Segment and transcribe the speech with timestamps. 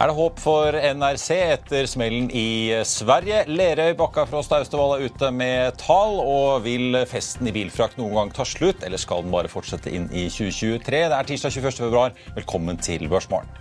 [0.00, 3.42] Er det håp for NRC etter smellen i Sverige?
[3.52, 6.16] Lerøy, Bakkafrost Austevoll er ute med tall.
[6.24, 10.08] Og vil festen i bilfrakt noen gang ta slutt, eller skal den bare fortsette inn
[10.08, 11.02] i 2023?
[11.04, 11.82] Det er tirsdag 21.
[11.82, 12.16] februar.
[12.32, 13.52] Velkommen til Børsmorgen.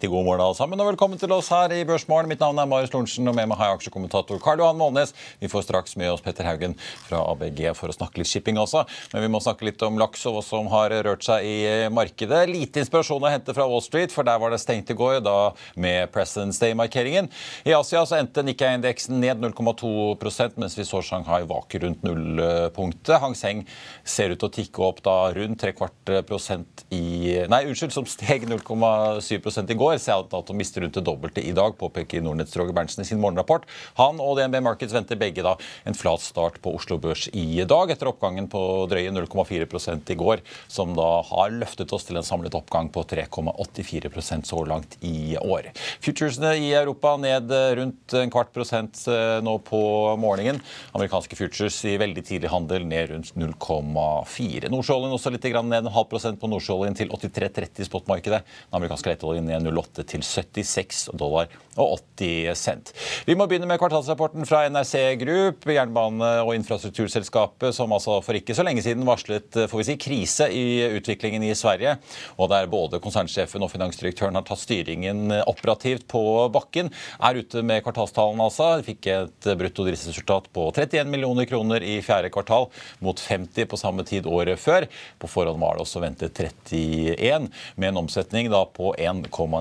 [0.00, 2.28] Riktig god morgen alle sammen, og velkommen til oss her i Børsmorgen.
[2.30, 5.10] Mitt navn er Marius Lorentzen, og med meg har jeg aksjekommentator Karl Johan Målnes.
[5.42, 6.72] Vi får straks med oss Petter Haugen
[7.04, 8.86] fra ABG for å snakke litt shipping også.
[9.12, 11.56] Men vi må snakke litt om laks og hva som har rørt seg i
[11.92, 12.38] markedet.
[12.48, 15.34] Lite inspirasjon å hente fra Wall Street, for der var det stengt i går, da
[15.76, 17.28] med President's Day-markeringen.
[17.68, 23.18] I Asia så endte Nikkei-indeksen ned 0,2% mens vi så Shanghai vake rundt nullpunktet.
[23.20, 23.66] Hang Seng
[24.00, 28.08] ser ut til å tikke opp da rundt tre kvart prosent i Nei, unnskyld, som
[28.08, 29.89] steg 0,7% i går.
[29.98, 33.20] Ser at til mister rundt det dobbelte i dag, påpeker Nordnetts Roger Berntsen i sin
[33.22, 33.66] morgenrapport.
[33.98, 35.56] Han og DNB Markets venter begge da
[35.88, 39.66] en flat start på Oslo Børs i dag, etter oppgangen på drøye 0,4
[40.10, 44.96] i går, som da har løftet oss til en samlet oppgang på 3,84% så langt
[45.06, 45.70] i år.
[46.04, 49.02] Futuresene i Europa ned rundt en kvart prosent
[49.42, 49.80] nå på
[50.20, 50.60] morgenen.
[50.94, 54.70] Amerikanske futures i veldig tidlig handel ned rundt 0,4.
[54.70, 58.40] Nordsjøoljen også litt ned en halv prosent på nordsjøoljen til 83,30 i spotmarkedet.
[58.44, 62.90] Den amerikanske leteoljen ned 08 til 76 dollar og 80 cent.
[63.28, 68.56] Vi må begynne med kvartalsrapporten fra NRC Group, jernbane- og infrastrukturselskapet, som altså for ikke
[68.56, 70.64] så lenge siden varslet får vi si, krise i
[70.98, 71.96] utviklingen i Sverige.
[72.36, 76.22] Og der både konsernsjefen og finansdirektøren har tatt styringen operativt på
[76.52, 76.90] bakken.
[77.22, 78.72] Er ute med kvartalstallene, altså.
[78.80, 82.68] De fikk et brutto driftsresultat på 31 millioner kroner i fjerde kvartal,
[83.00, 84.88] mot 50 på samme tid året før.
[85.22, 88.92] På forhånd var det også ventet 31, med en omsetning da på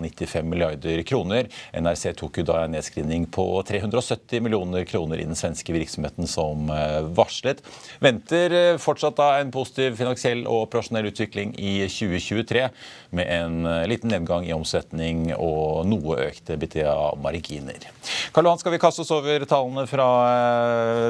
[0.09, 1.49] 1,95 milliarder kroner.
[1.73, 6.69] NRC tok jo da en nedskrivning på 370 millioner kroner i den svenske virksomheten som
[7.17, 7.61] varslet.
[8.03, 12.67] Venter fortsatt da en positiv finansiell og operasjonell utvikling i 2023,
[13.15, 17.87] med en liten nedgang i omsetning og noe økte BTA-marginer.
[18.33, 20.07] Karl Johan, skal vi kaste oss over tallene fra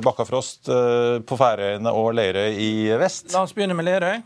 [0.05, 0.71] Bakkafrost
[1.27, 2.71] på Færøyene og Lerøy i
[3.01, 3.33] vest?
[3.35, 4.21] La oss begynne med Lerøy.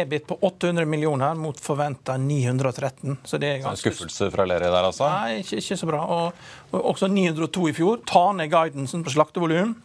[0.00, 3.18] EBIT på 800 millioner mot forventa 913.
[3.24, 3.90] Så det er ganske...
[3.90, 5.08] En Skuffelse fra Lerøy der, altså?
[5.10, 6.04] Nei, ikke, ikke så bra.
[6.16, 8.00] Og, og også 902 i fjor.
[8.08, 9.76] Ta ned guidansen på slaktevolum.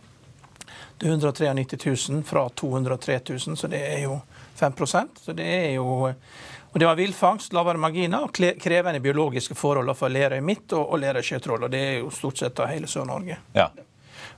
[1.00, 4.20] Er 193 000 fra 203 000, så det er jo
[4.60, 6.14] 5% Så det er jo
[6.72, 11.00] og Det var villfangst, lavere marginer og krevende biologiske forhold for Lerøy Midt og, og
[11.02, 11.64] Lerøy Sjøtroll.
[11.66, 13.40] Og det er jo stort sett av hele Sør-Norge.
[13.58, 13.72] Ja.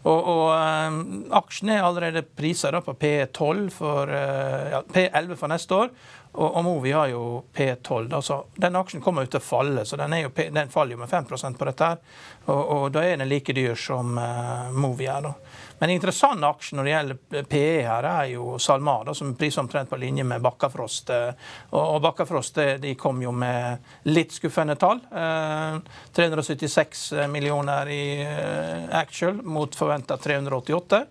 [0.02, 1.02] Og, og um,
[1.38, 5.92] aksjen er allerede prisa på P12 for uh, ja, P11 for neste år.
[6.32, 8.08] Og, og Movi har jo P12.
[8.08, 11.12] Altså, den aksjen kommer jo til å falle, så den, jo, den faller jo med
[11.12, 11.92] 5% på dette.
[11.92, 15.28] her, og, og, da er den like dyr som uh, Movi er.
[15.28, 15.36] da.
[15.81, 19.90] Men en interessant aksje når det gjelder PE her, er jo SalMar, som priser omtrent
[19.90, 21.09] på linje med Bakkafrost.
[21.09, 25.02] Og, og Bakkafrost de kom jo med litt skuffende tall.
[25.09, 25.80] Eh,
[26.14, 27.02] 376
[27.34, 31.02] millioner i eh, actual mot forventa 388.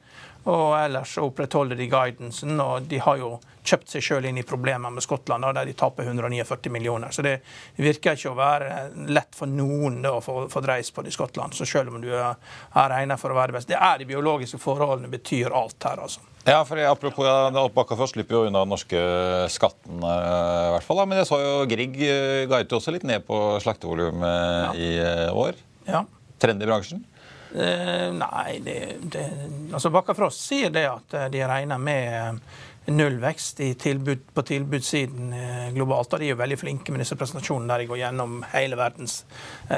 [0.49, 2.61] Og ellers opprettholder de guidancen.
[2.61, 3.35] og de har jo
[3.65, 7.13] kjøpt seg sjøl inn i problemer med Skottland, der de taper 149 millioner.
[7.13, 7.37] Så det
[7.77, 8.71] virker ikke å være
[9.13, 11.55] lett for noen da, å få, få dreis på det i Skottland.
[11.55, 12.41] Så selv om du er,
[12.73, 13.69] er for å være best.
[13.69, 16.25] Det er de biologiske forholdene betyr alt her, altså.
[16.49, 19.01] Ja, for Apropos ja, Bakkafrost slipper jo unna den norske
[19.53, 21.03] skatten, i hvert fall.
[21.03, 21.05] Da.
[21.11, 21.99] Men jeg så jo Grieg
[22.49, 24.73] guidet også litt ned på slaktevolumet ja.
[24.73, 24.91] i
[25.37, 25.61] år.
[25.85, 26.07] Ja.
[26.41, 27.05] Trend i bransjen?
[27.55, 28.79] Eh, nei, det,
[29.11, 29.25] det,
[29.73, 32.45] altså Bakkafrost sier det at de regner med
[32.87, 35.35] nullvekst tilbud, på tilbudssiden
[35.75, 36.13] globalt.
[36.13, 39.21] Og de er jo veldig flinke med disse presentasjonene der de går gjennom hele verdens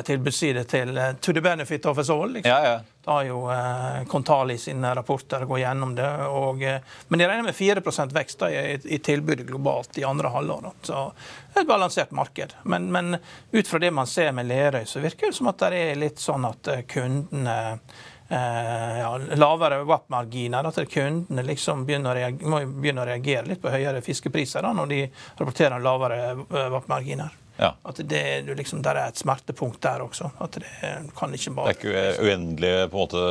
[0.06, 2.30] tilbudsside til to the benefit of us all.
[2.32, 2.50] Liksom.
[2.50, 2.80] Ja, ja.
[3.04, 6.10] Da har jo eh, Kontali sine rapporter går gjennom det.
[6.26, 7.82] Og, eh, men de regner med 4
[8.12, 10.62] vekst da, i, i, tilbudet globalt i andre halvår.
[10.62, 10.72] Da.
[10.82, 12.54] Så et balansert marked.
[12.62, 13.16] Men, men,
[13.50, 16.22] ut fra det man ser med Lerøy, så virker det som at det er litt
[16.22, 18.00] sånn at kundene eh,
[18.32, 20.68] ja, lavere WAP-marginer.
[20.68, 24.72] At kundene liksom begynner å, reagere, må begynne å reagere litt på høyere fiskepriser da,
[24.76, 25.04] når de
[25.38, 27.38] rapporterer lavere WAP-marginer.
[27.56, 27.76] Ja.
[27.82, 30.30] At det, liksom, der er et smertepunkt der også.
[30.42, 33.24] At det kan ikke bare Det er ikke uendelige på en måte,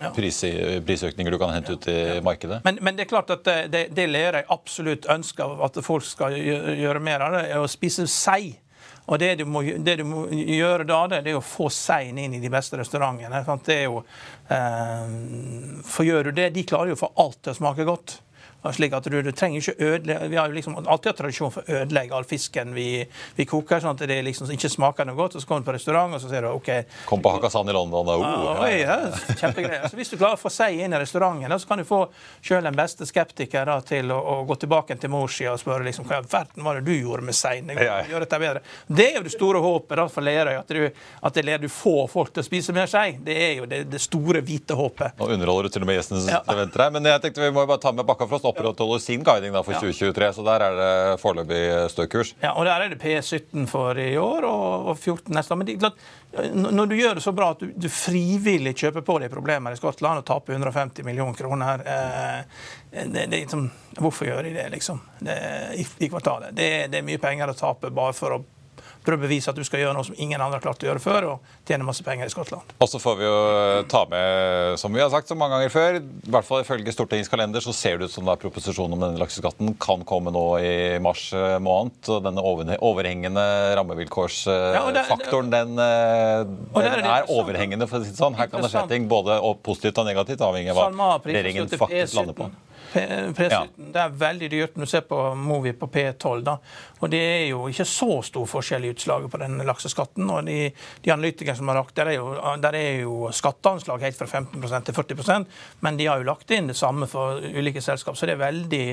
[0.00, 0.12] ja.
[0.16, 0.40] pris,
[0.86, 2.62] prisøkninger du kan hente ut i markedet?
[2.64, 7.04] Men, men, det er klart at det, det Lerøy absolutt ønsker at folk skal gjøre
[7.04, 8.56] mer av, det er å spise sei.
[9.10, 12.36] Og det du, må, det du må, gjøre da, det er å få sein inn
[12.38, 13.42] i de beste restaurantene.
[13.66, 14.04] Det er jo,
[14.54, 15.14] eh,
[15.82, 18.20] for gjør du det, De klarer jo å få alt til å smake godt.
[18.76, 21.64] Slik at du, du trenger ikke ødelegge Vi har jo liksom alltid hatt tradisjon for
[21.64, 22.88] å ødelegge all fisken vi,
[23.36, 25.38] vi koker, sånn at det liksom ikke smaker noe godt.
[25.38, 26.70] og Så kommer du på restaurant, og så ser du OK
[27.08, 28.06] Kom på Hakkasan i London.
[28.06, 28.16] da.
[28.20, 29.88] oh, ja, ja, kjempegreier.
[29.88, 32.02] Så hvis du klarer å få seg inn i restauranten, så kan du få
[32.44, 36.08] selv den beste skeptiker da, til å, å, gå tilbake til morssida og spørre liksom,
[36.08, 37.70] hva i verden var det du gjorde med seien?
[37.70, 38.64] Gjør dette bedre.
[38.86, 42.06] Det er jo det store håpet da, for Lerøy, at du, at det, du får
[42.12, 43.16] folk til å spise mer sei.
[43.24, 45.18] Det er jo det, det store, hvite håpet.
[45.20, 46.58] Nå underholder du til og med gjestene som ja.
[46.60, 46.94] venter her.
[46.96, 50.30] Men jeg tenkte vi må bare ta med Bakkafrost opprettholder sin guiding da for 2023,
[50.36, 50.92] så der er det
[51.22, 51.62] foreløpig
[51.92, 52.34] stø kurs.
[52.42, 55.60] Ja, og der er det P17 for i år og 14 neste år.
[55.60, 55.98] Men det, klart,
[56.54, 59.80] når du gjør det så bra at du, du frivillig kjøper på deg problemer i
[59.80, 62.62] Skottland og taper 150 millioner kroner eh,
[62.92, 63.66] det, det, liksom,
[63.98, 65.00] Hvorfor gjør de det, liksom?
[65.18, 65.36] Det,
[65.74, 66.54] i, i, kvartalet?
[66.54, 68.42] Det, det er mye penger å tape bare for å
[69.10, 71.02] prøve å bevise at du skal gjøre noe som ingen andre har klart å gjøre
[71.02, 72.74] før, og tjene masse penger i Skottland.
[72.80, 73.36] Og så får vi jo
[73.90, 77.30] ta med, som vi har sagt så mange ganger før, i hvert fall ifølge Stortingets
[77.32, 80.72] kalender, så ser det ut som da proposisjonen om denne lakseskatten kan komme nå i
[81.02, 81.98] mars eh, måned.
[82.08, 83.44] og Denne overhengende
[83.80, 88.36] rammevilkårsfaktoren, den, den den er overhengende, for å si det sånn.
[88.38, 92.36] Her kan det skje ting både positivt og negativt, avhengig av hva regjeringen faktisk lander
[92.36, 92.50] på.
[92.94, 93.62] Ja.
[93.74, 96.42] Det er veldig dyrt når du ser på Movi på P12.
[96.46, 96.56] da.
[97.00, 100.28] Og det er jo ikke så stor forskjell i utslaget på den lakseskatten.
[100.30, 100.58] og De,
[101.04, 104.84] de analytikerne som har lagt, der er, jo, der er jo skatteanslag helt fra 15
[104.90, 105.50] til 40%
[105.80, 108.16] men de har jo lagt inn det samme for ulike selskap.
[108.16, 108.84] Så det er veldig,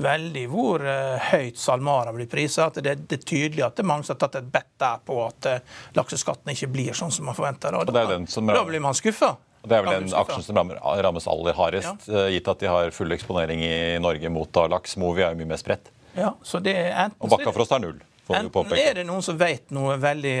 [0.00, 2.80] veldig hvor uh, høyt SalMar har blitt priset.
[2.80, 5.20] Det, det, er tydelig at det er mange som har tatt et bet der på
[5.26, 7.76] at uh, lakseskatten ikke blir sånn som man forventer.
[7.76, 8.06] Og da,
[8.54, 9.34] da blir man skuffa.
[9.62, 12.22] Det er vel den aksjen som rammes aller hardest, ja.
[12.24, 14.96] Eh, gitt at de har full eksponering i Norge mot laks.
[15.00, 15.90] Movi er jo mye mer spredt.
[16.16, 18.00] Ja, så det er enten, og Bakkafrost er null.
[18.30, 20.34] Enten er det noen som vet noe, veldig,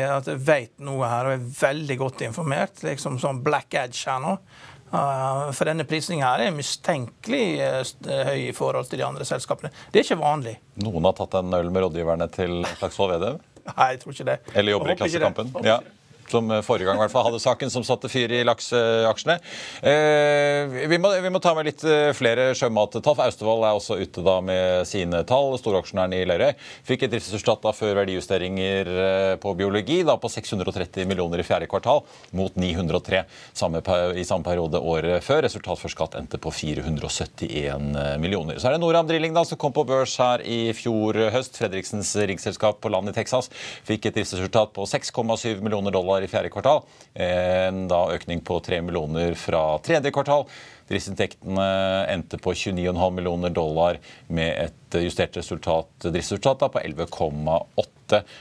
[0.46, 4.36] vet noe her og er veldig godt informert, liksom sånn black edge her nå.
[4.90, 7.82] Uh, for denne prisningen her er mistenkelig uh,
[8.26, 9.70] høy i forhold til de andre selskapene.
[9.90, 10.56] Det er ikke vanlig.
[10.82, 13.40] Noen har tatt en øl med rådgiverne til Slagsvold Vedum?
[13.70, 14.38] Nei, jeg tror ikke det.
[14.54, 15.54] Eller jobber i Klassekampen?
[15.66, 15.78] Ja
[16.30, 19.36] som forrige gang i hvert fall hadde saken som satte fyr i lakseaksjene.
[19.82, 23.02] Eh, vi, må, vi, må, ta med litt eh, flere sjømattall.
[23.26, 25.56] Austevoll er også ute da med sine tall.
[25.60, 26.52] Storaksjonæren i Lerøy
[26.86, 32.04] fikk et driftsresultat før verdijusteringer eh, på biologi da på 630 millioner i fjerde kvartal,
[32.36, 33.24] mot 903
[33.56, 33.82] samme,
[34.16, 35.44] i samme periode året før.
[35.46, 38.60] Resultat for skatt endte på 471 millioner.
[38.60, 41.58] Så er det Noram Drilling da, som kom på børs her i fjor høst.
[41.60, 43.50] Fredriksens riggselskap på land i Texas
[43.88, 46.84] fikk et driftsresultat på 6,7 millioner dollar i fjerde kvartal.
[47.14, 50.46] En da økning på 3 millioner fra tredje kvartal.
[50.90, 51.66] Driftsinntektene
[52.10, 57.99] endte på 29,5 millioner dollar med et justert resultat, driftsresultat på 11,8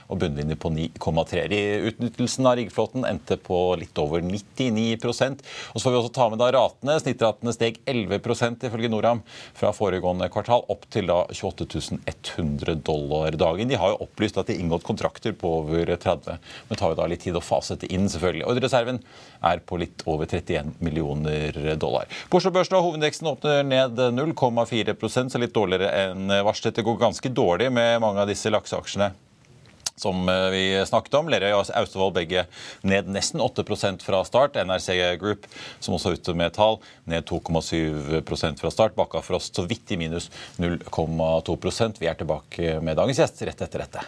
[0.10, 1.62] og bunnlinje på 9,3.
[1.92, 5.44] Utnyttelsen av riggflåten endte på litt over 99%
[5.74, 6.98] Og Så får vi også ta med da ratene.
[7.02, 9.22] Snittratene steg 11% ifølge Noram
[9.58, 13.70] fra foregående kvartal, opp til da 28 100 dollar dagen.
[13.70, 16.94] De har jo opplyst at de har inngått kontrakter på over 30, men det tar
[16.94, 18.48] jo da litt tid å fase det inn, selvfølgelig.
[18.50, 19.02] Ordreserven
[19.46, 22.10] er på litt over 31 millioner dollar.
[22.32, 26.76] Porsche-børsen og hovedindeksen åpner ned 0,4% så litt dårligere enn varslet.
[26.76, 29.14] Det går ganske dårlig med mange av disse lakseaksjene
[30.00, 31.32] som eh, vi snakket om.
[31.32, 32.46] Lerøy og Austevoll begge
[32.88, 34.60] ned nesten 8% fra start.
[34.60, 35.50] NRC Group,
[35.80, 36.80] som også er ute med tall,
[37.10, 38.98] ned 2,7% fra start.
[39.00, 44.08] Bakkafrost så vidt i minus 0,2% Vi er tilbake med dagens gjest rett etter dette.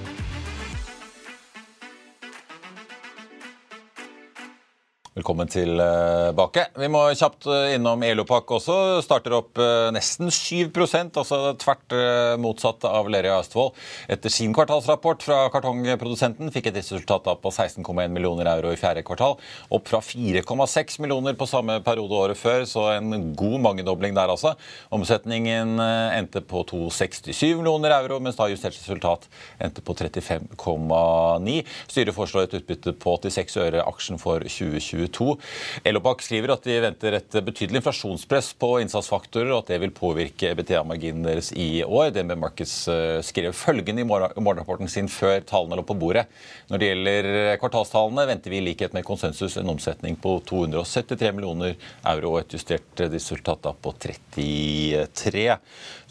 [5.11, 6.63] Velkommen tilbake.
[6.79, 9.01] Vi må kjapt eh, innom Elopak også.
[9.03, 13.75] Starter opp eh, nesten 7% altså tvert eh, motsatt av Lerøy Østfold.
[14.15, 19.35] Etter sin kvartalsrapport fra kartongprodusenten fikk et resultat på 16,1 millioner euro i fjerde kvartal.
[19.75, 24.53] Opp fra 4,6 millioner på samme periode året før, så en god mangedobling der altså.
[24.95, 25.75] Omsetningen
[26.15, 29.27] endte på 267 millioner euro, mens da justert resultat
[29.59, 31.59] endte på 35,9.
[31.91, 35.37] Styret foreslår et utbytte på 86 øre aksjen for 2020 2022.
[35.83, 40.53] Elopak skriver at de venter et betydelig inflasjonspress på innsatsfaktorer, og at det vil påvirke
[40.57, 42.11] BTA-marginen deres i år.
[42.15, 46.27] DNB Markets eh, skrev følgende i morgenrapporten sin før tallene lå på bordet.
[46.71, 47.31] Når det gjelder
[47.61, 51.77] kvartalstallene, venter vi i likhet med konsensus en omsetning på 273 millioner
[52.13, 55.47] euro og et justert resultat på 33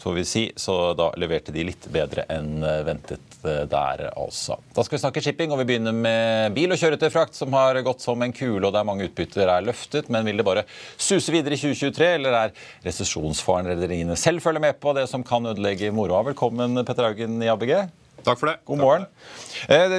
[0.01, 0.43] får vi si.
[0.55, 4.57] Så da leverte de litt bedre enn ventet eh, der, altså.
[4.75, 8.03] Da skal vi snakke shipping, og vi begynner med bil- og kjøretøyfrakt, som har gått
[8.03, 10.09] som en kule, og der mange utbytter er løftet.
[10.13, 10.65] Men vil det bare
[10.97, 12.55] suse videre i 2023, eller er
[12.85, 16.25] resesjonsfaren rederiene selv følger med på det som kan ødelegge moroa?
[16.31, 17.75] Velkommen, Petter Haugen i ABG.
[18.25, 18.59] Takk for det.
[18.67, 19.07] God morgen.
[19.67, 19.95] Eh,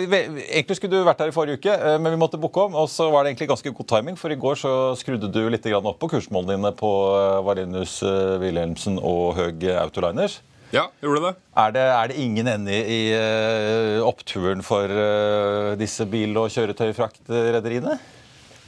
[0.48, 2.76] egentlig skulle du vært her i forrige uke, eh, men vi måtte booke om.
[2.78, 5.66] Og så var det egentlig ganske god timing, for i går så skrudde du litt
[5.72, 6.92] opp på kursmålene dine på
[7.46, 10.40] Varinus, eh, Wilhelmsen og Høg Autoliners.
[10.72, 11.34] Ja, gjorde det.
[11.60, 13.00] Er det, er det ingen ende i
[14.00, 17.98] oppturen for uh, disse bil- og kjøretøyfraktrederiene?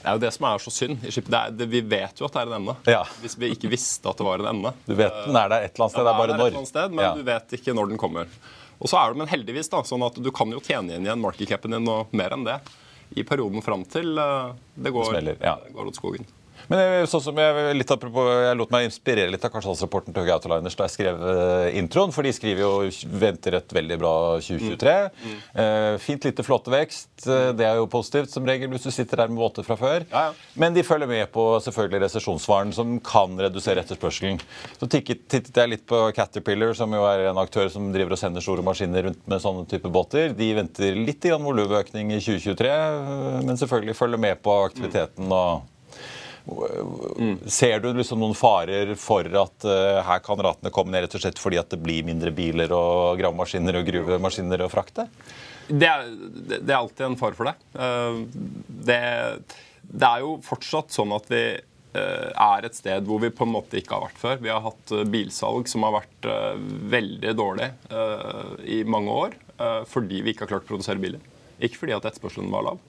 [0.05, 0.99] Det er jo det som er så synd.
[1.33, 2.75] Er, det, vi vet jo at det er en ende.
[2.93, 3.07] Ja.
[3.23, 4.75] Hvis vi ikke visste at det var en ende.
[4.85, 6.67] Du vet den er der et eller annet sted, ja, det er bare når.
[6.69, 7.15] Sted, men ja.
[7.17, 8.29] du vet ikke når den kommer.
[8.79, 11.23] Og så er det, men heldigvis da, sånn at du kan jo tjene inn igjen
[11.23, 12.59] markedcapen din og mer enn det
[13.15, 15.55] i perioden fram til uh, det går, Smeller, ja.
[15.75, 16.27] går åt skogen.
[16.71, 20.37] Men sånn som jeg, litt apropos, jeg lot meg inspirere litt av kvartalsrapporten til Høge
[20.39, 22.15] Autoliners da jeg skrev uh, introen.
[22.15, 24.95] For de skriver jo venter et veldig bra 2023.
[25.15, 25.35] Mm.
[25.35, 25.43] Mm.
[25.59, 27.11] Uh, fint lite flåttevekst.
[27.25, 27.59] vekst.
[27.59, 30.07] det er jo positivt som regel hvis du sitter der med båter fra før.
[30.11, 30.55] Ja, ja.
[30.61, 34.41] Men de følger med på selvfølgelig resesjonsvaren, som kan redusere etterspørselen.
[34.79, 38.45] Så tittet jeg litt på Caterpillar, som jo er en aktør som driver og sender
[38.45, 40.33] store maskiner rundt med sånne type båter.
[40.37, 42.73] De venter litt volumøkning i 2023,
[43.47, 45.31] men selvfølgelig følger med på aktiviteten.
[45.33, 45.74] og
[47.49, 51.23] Ser du liksom noen farer for at uh, her kan ratene komme ned rett og
[51.23, 55.07] slett fordi at det blir mindre biler og gravemaskiner og gruvemaskiner å frakte?
[55.71, 56.05] Det er,
[56.59, 57.55] det er, alltid en fare for det.
[57.73, 58.27] Uh,
[58.69, 59.01] det.
[59.89, 60.11] det.
[60.11, 63.81] er jo fortsatt sånn at vi uh, er et sted hvor vi på en måte
[63.81, 64.41] ikke har vært før.
[64.45, 66.29] Vi har hatt bilsalg som har vært
[66.93, 67.71] veldig dårlig
[68.69, 69.41] i mange år
[69.87, 71.23] fordi vi ikke har klart å produsere biler.
[71.63, 72.81] Ikke fordi at etterspørselen var lav.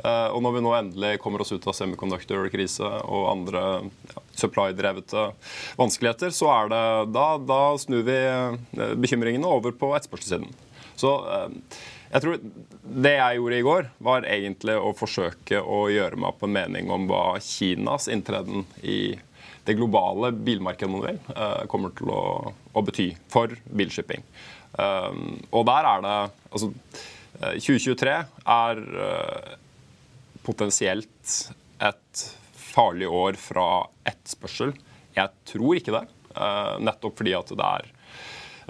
[0.00, 3.62] Eh, og når vi nå endelig kommer oss ut av semiconductor-krise og andre
[4.12, 5.26] ja, supply-drevete
[5.80, 6.82] vanskeligheter, så er det,
[7.16, 10.52] da, da snur vi eh, bekymringene over på etterspørselssiden.
[11.00, 11.80] Så eh,
[12.10, 12.40] jeg tror
[13.04, 16.90] Det jeg gjorde i går, var egentlig å forsøke å gjøre meg opp en mening
[16.90, 19.14] om hva Kinas inntreden i
[19.68, 24.24] det globale bilmarkedet kommer til å, å bety for bilshipping.
[25.52, 26.16] Og der er det
[26.50, 26.72] altså
[27.60, 28.16] 2023
[28.56, 28.82] er
[30.46, 31.36] potensielt
[31.80, 33.66] et farlig år fra
[34.08, 34.74] etterspørsel.
[35.16, 36.04] Jeg tror ikke det,
[36.36, 37.88] eh, nettopp fordi at det er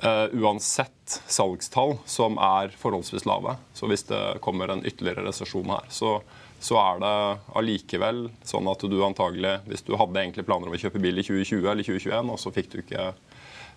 [0.01, 3.57] uh, uansett salgstall som er forholdsvis lave.
[3.77, 6.15] Så hvis det kommer en ytterligere resesjon her, så,
[6.63, 7.17] så er det
[7.61, 11.27] allikevel sånn at du antagelig, hvis du hadde egentlig planer om å kjøpe bil i
[11.27, 13.30] 2020 eller 2021, og så fikk du ikke Eh,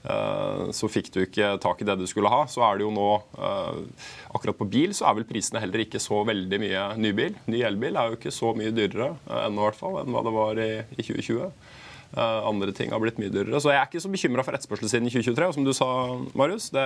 [0.04, 2.44] så fikk du ikke tak i det du skulle ha.
[2.52, 6.02] Så er det jo nå eh, Akkurat på bil så er vel prisene heller ikke
[6.04, 7.38] så veldig mye nybil.
[7.52, 10.26] Ny elbil er jo ikke så mye dyrere eh, ennå, i hvert fall, enn hva
[10.26, 11.48] det var i, i 2020.
[12.14, 13.58] Uh, andre ting har blitt mye dyrere.
[13.64, 15.48] Så jeg er ikke så bekymra for etterspørselssiden i 2023.
[15.48, 15.88] Og som du sa,
[16.38, 16.84] Marius, det,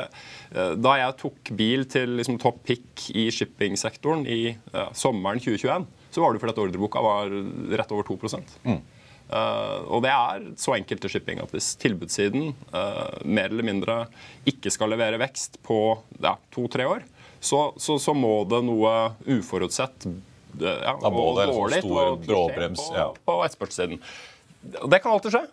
[0.79, 6.23] da jeg tok bil til liksom, topp pick i shippingsektoren i uh, sommeren 2021, så
[6.23, 7.33] var det fordi at ordreboka var
[7.81, 8.19] rett over 2
[8.69, 8.79] mm.
[9.27, 13.97] Uh, og det er så enkelt til shipping at hvis tilbudssiden uh, mer eller mindre
[14.47, 17.03] ikke skal levere vekst på ja, to-tre år,
[17.43, 18.93] så, så, så, må det noe
[19.27, 23.11] uforutsett uh, ja, og dårlig stor bråbrems på, ja.
[23.27, 24.01] på etterspørselssiden.
[24.63, 25.45] Det kan alltid skje.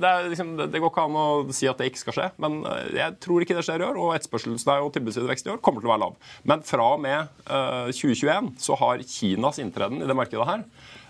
[0.00, 2.28] Det, liksom, det, går ikke an å si at det ikke skal skje.
[2.40, 2.60] Men
[2.94, 3.98] jeg tror ikke det skjer i år.
[4.00, 6.14] Og etterspørselen og tilbudssidevekst i år kommer til å være lav.
[6.48, 11.01] Men fra og med 2021 så har Kinas inntreden i det markedet her Eh,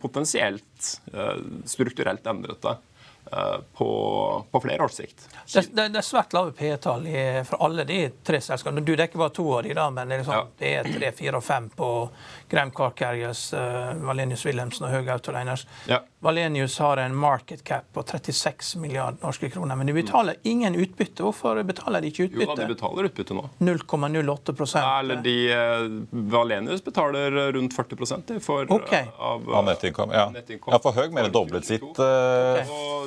[0.00, 2.74] potensielt eh, strukturelt endret det.
[2.74, 2.93] eh,
[3.74, 3.88] på,
[4.50, 5.24] på, flere års sikt.
[5.52, 7.06] Det, det, det er svært lave P-tall
[7.48, 8.84] for alle de tre selskapene.
[8.84, 10.46] Du dekker bare to av de da, men det liksom, ja.
[10.58, 11.88] det er tre, fire og fem på
[12.50, 15.66] Graham Car Carriers, uh, Valenius Wilhelmsen og Høge Autoliners.
[15.90, 16.02] Ja.
[16.24, 20.40] Valenius har en market cap på 36 milliarder norske kroner, men de betaler mm.
[20.42, 21.22] ingen utbytte.
[21.22, 22.46] Hvorfor betaler de ikke utbytte?
[22.46, 23.48] Jo da, de betaler utbytte nå.
[23.58, 29.08] 0,08 ja, Eller de, uh, Valenius betaler rundt 40 for, okay.
[29.08, 30.14] uh, av, av nettinnkom.
[30.14, 30.30] Ja.
[30.32, 30.80] ja.
[30.82, 32.64] for Høg mer doblet sitt uh, okay.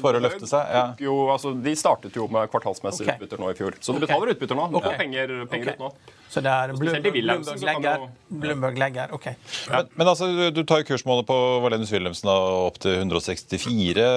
[0.07, 0.75] Bare å løfte seg.
[0.77, 0.85] Ja.
[1.03, 3.19] Jo, altså, de startet jo med kvartalsmessige okay.
[3.19, 3.77] utbytter nå i fjor.
[3.83, 4.69] Så de betaler utbytter nå.
[4.73, 5.01] De okay.
[5.03, 5.77] penger, penger okay.
[5.77, 6.15] ut nå.
[6.27, 9.13] Så det er Bloomberg, Bloomberg, legger, Bloomberg legger.
[9.15, 9.29] OK.
[9.71, 14.07] Men, men altså, du, tar jo kursmålet på Valenius Wilhelmsen opp til 164.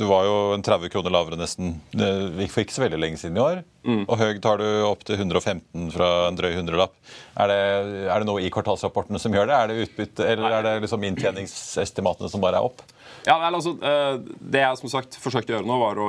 [0.00, 3.44] Du var jo en 30 kroner lavere nesten for ikke så veldig lenge siden i
[3.44, 3.62] år.
[3.88, 6.96] Og høy tar du opp til 115 fra en drøy hundrelapp.
[7.38, 7.62] Er det,
[8.10, 9.56] er det noe i kvartalsrapportene som gjør det?
[9.56, 12.82] Er det utbytte, eller er det liksom inntjeningsestimatene som bare er opp?
[13.28, 16.06] Ja, vel, altså, eh, Det jeg som sagt forsøkte å gjøre nå, var å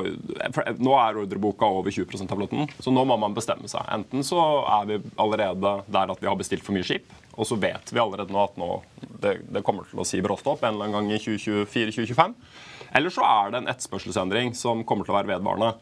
[0.79, 3.83] Nå er ordreboka over 20 av flåten, så nå må man bestemme seg.
[3.91, 4.39] Enten så
[4.79, 7.99] er vi allerede der at vi har bestilt for mye skip, og så vet vi
[7.99, 8.69] allerede nå at nå,
[9.19, 12.35] det, det kommer til å si bråstopp en eller annen gang i 2024-2025.
[12.95, 15.75] Eller så er det en etterspørselsendring som kommer til å være vedvarende.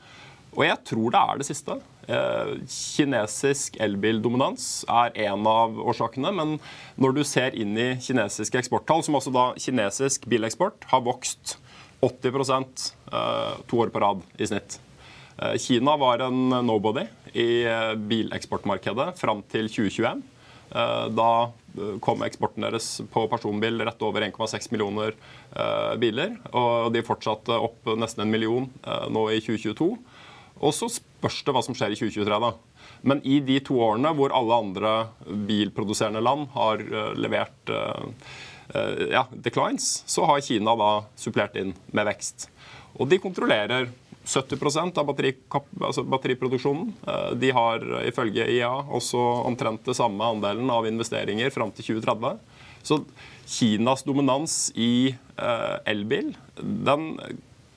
[0.58, 1.78] Og jeg tror det er det siste.
[2.10, 6.32] Eh, kinesisk elbildominans er en av årsakene.
[6.34, 6.58] Men
[6.98, 11.60] når du ser inn i kinesiske eksporttall, som altså da kinesisk bileksport har vokst
[12.02, 14.80] 80 eh, to år på rad i snitt.
[15.38, 17.66] Eh, Kina var en nobody i
[18.10, 20.26] bileksportmarkedet fram til 2021.
[20.74, 21.32] Eh, Da
[22.02, 25.14] kom eksporten deres på personbil rett over 1,6 millioner
[26.02, 26.34] biler.
[26.58, 28.66] Og de fortsatte opp nesten en million
[29.14, 29.92] nå i 2022.
[30.60, 32.40] Og så spørs det hva som skjer i 2023.
[32.44, 32.54] da.
[33.02, 34.94] Men i de to årene hvor alle andre
[35.48, 38.34] bilproduserende land har eh, levert eh,
[38.74, 42.50] eh, ja, declines, så har Kina da supplert inn med vekst.
[42.98, 43.92] Og de kontrollerer
[44.28, 45.32] 70% av batteri,
[45.80, 46.90] altså batteriproduksjonen.
[47.40, 52.42] De har ifølge IA også omtrent det samme andelen av investeringer fram til 2030.
[52.84, 52.98] Så
[53.48, 55.14] Kinas dominans i
[55.88, 57.08] elbil, den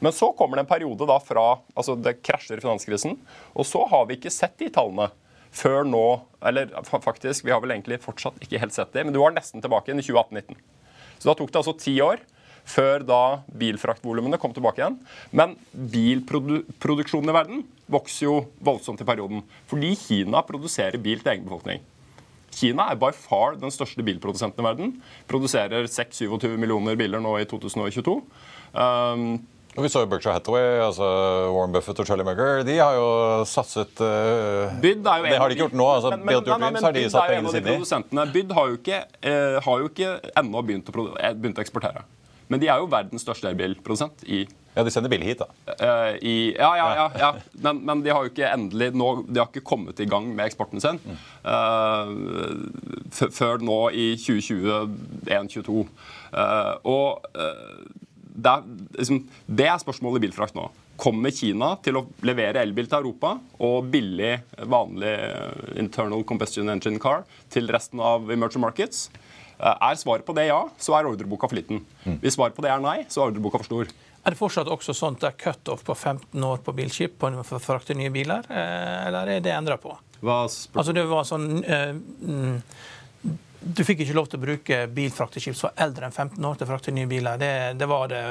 [0.00, 3.18] Men så kommer det en periode da fra altså Det krasjer i finanskrisen,
[3.52, 5.10] og så har vi ikke sett de tallene
[5.50, 6.04] før nå
[6.46, 9.60] Eller faktisk, vi har vel egentlig fortsatt ikke helt sett det, men du var nesten
[9.60, 10.56] tilbake igjen i 2018-19.
[11.20, 12.22] Så da tok det altså ti år
[12.70, 13.20] før da
[13.60, 14.96] bilfraktvolumene kom tilbake igjen.
[15.36, 19.44] Men bilproduksjonen i verden vokser jo voldsomt i perioden.
[19.70, 21.84] Fordi Kina produserer bil til egen befolkning.
[22.54, 24.92] Kina er by far den største bilprodusenten i verden.
[25.30, 28.16] Produserer 6-27 millioner biler nå i 2022.
[28.74, 29.26] Um,
[29.78, 31.06] Og vi så jo Berkshire Hathaway, altså
[31.54, 32.64] Warren Buffett og Charlie Mugger.
[32.66, 33.04] De har jo
[33.46, 35.86] satset uh, Byd er jo Det har de ikke gjort nå.
[35.94, 38.32] altså Men- men- Build nei, nei, men har de satt pengene sine i.
[38.34, 40.08] Byd har jo ikke, uh, har jo ikke
[40.42, 42.02] ennå begynt, eh, begynt å eksportere.
[42.50, 45.46] Men de er jo verdens største elbilprodusent i Ja, de sender bil hit, da.
[45.70, 47.10] Uh, i, ja, ja, ja.
[47.18, 47.30] ja.
[47.62, 50.46] Men, men de har jo ikke endelig nå, De har ikke kommet i gang med
[50.50, 50.98] eksporten sin
[51.44, 52.10] uh,
[53.10, 55.86] før nå i 2021-2022.
[56.84, 57.82] og eh,
[58.34, 60.68] det, er, liksom, det er spørsmålet i bilfrakt nå.
[61.00, 64.34] Kommer Kina til å levere elbil til Europa og billig,
[64.68, 69.08] vanlig eh, internal combustion engine car til resten av emerging markets?
[69.58, 71.82] Eh, Er svaret på det ja, så er ordreboka for liten.
[72.20, 73.90] Hvis svaret på det er nei, så er ordreboka for stor.
[74.20, 77.32] Er det fortsatt også sånn at det er cutoff på 15 år på bilskip på
[77.40, 79.96] for å frakte nye biler, eh, eller er det endra på?
[80.20, 82.58] Hva Altså det var sånn mm,
[83.60, 86.66] Du fikk ikke lov til å bruke bilfrakteskip som var eldre enn 15 år til
[86.66, 87.40] å frakte nye biler.
[87.40, 88.22] Det, det var det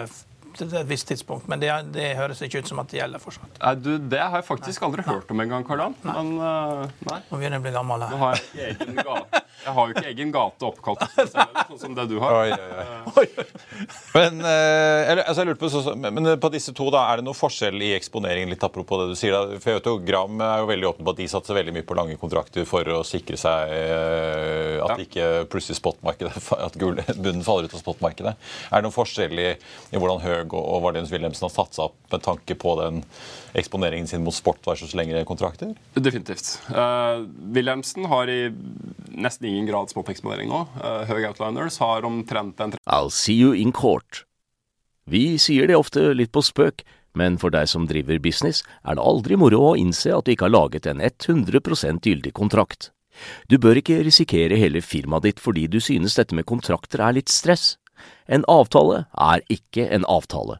[0.58, 3.60] til et visst tidspunkt, men det, det høres ikke ut som at det gjelder fortsatt.
[3.62, 5.86] Nei, du, Det har jeg faktisk aldri hørt om engang, Karl.
[6.02, 7.20] Men eh, nei.
[7.30, 8.15] Nå begynner jeg å bli gammel her.
[8.15, 9.44] Nå har jeg egen gate.
[9.65, 12.32] Jeg har jo ikke egen gate oppkalt sånn som det du har.
[12.34, 13.45] Oi, oi, oi.
[14.15, 17.19] Men, eh, eller, altså, jeg lurte på, så, så- men på disse to, da, er
[17.19, 18.50] det noe forskjell i eksponeringen?
[18.54, 19.60] litt apropos det du sier da?
[19.60, 21.86] For jeg vet jo, Gram er jo veldig åpen på at de satser veldig mye
[21.89, 24.98] på lange kontrakter for å sikre seg eh, at Ja.
[25.04, 26.34] ikke plutselig spotmarkedet,
[26.69, 28.36] at gul- bunnen faller ut av spotmarkedet.
[28.72, 29.50] Er det noen forskjell i,
[29.93, 33.04] i hvordan Høeg og, og Vardens Wilhelmsen har satsa opp med tanke på den
[33.58, 35.74] eksponeringen sin mot sport versus lengre kontrakter?
[35.96, 36.58] Definitivt.
[36.70, 38.42] Uh, Wilhelmsen har i
[39.20, 40.66] nesten ingen grad spot-eksponering nå.
[40.80, 44.26] Uh, Høg Outliners har omtrent en I'll see you in court.
[45.10, 46.84] Vi sier det ofte litt på spøk,
[47.18, 50.48] men for deg som driver business, er det aldri moro å innse at du ikke
[50.48, 52.92] har laget en 100% gyldig kontrakt.
[53.50, 57.34] Du bør ikke risikere hele firmaet ditt fordi du synes dette med kontrakter er litt
[57.34, 57.76] stress.
[58.30, 60.60] En avtale er ikke en avtale.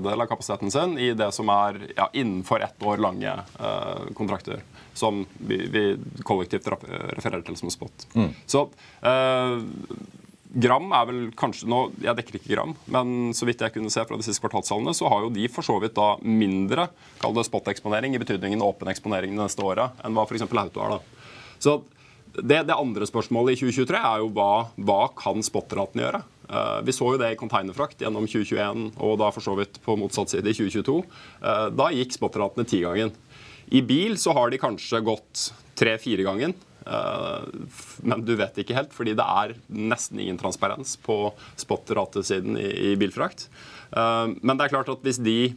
[0.00, 4.62] del av kapasiteten sin i det som er ja, innenfor ett år lange eh, kontrakter.
[4.94, 5.82] Som vi, vi
[6.24, 6.64] kollektivt
[7.12, 8.06] refererer til som spot.
[8.48, 8.62] Så
[9.04, 9.58] eh,
[10.64, 14.04] Gram er vel kanskje nå, Jeg dekker ikke Gram, men så vidt jeg kunne se
[14.08, 16.88] fra de siste kvartalssalene, så har jo de for så vidt da mindre
[17.20, 20.48] kall det spot-eksponering i betydningen åpen eksponering det neste året enn hva f.eks.
[20.48, 20.96] Auto har.
[20.96, 21.28] da.
[21.60, 21.82] Så
[22.40, 26.24] det, det andre spørsmålet i 2023 er jo hva, hva kan spot-raten gjøre?
[26.52, 29.96] Eh, vi så jo det i containerfrakt gjennom 2021 og da for så vidt på
[30.00, 30.98] motsatt side i 2022.
[31.40, 33.14] Eh, da gikk spotratene tigangen.
[33.72, 35.48] I bil så har de kanskje gått
[35.80, 36.54] tre-fire gangen.
[36.84, 37.46] Eh,
[38.04, 41.24] men du vet ikke helt, fordi det er nesten ingen transparens på
[41.62, 43.48] spot-ratesiden i, bilfrakt.
[43.92, 45.52] Men det er klart at hvis de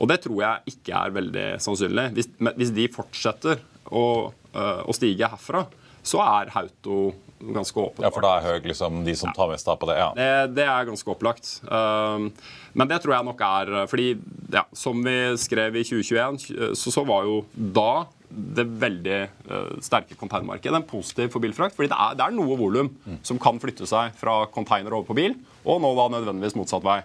[0.00, 2.06] og det tror jeg ikke er veldig sannsynlig.
[2.16, 3.60] Hvis, de fortsetter
[3.92, 5.66] å, å stige herfra,
[6.02, 8.06] så er Hauto ganske åpenbart.
[8.06, 9.98] Ja, for da er Høg liksom de som tar mest av på det.
[9.98, 10.10] ja.
[10.16, 11.52] Det, det er ganske opplagt.
[11.64, 12.30] Um,
[12.72, 14.08] men det tror jeg nok er Fordi,
[14.52, 20.16] ja, som vi skrev i 2021, så, så var jo da det veldig eh, sterke
[20.18, 21.74] containermarkedet en positiv for bilfrakt.
[21.76, 22.90] fordi det er, det er noe volum
[23.26, 25.34] som kan flytte seg fra container over på bil,
[25.66, 27.00] og nå da nødvendigvis motsatt vei.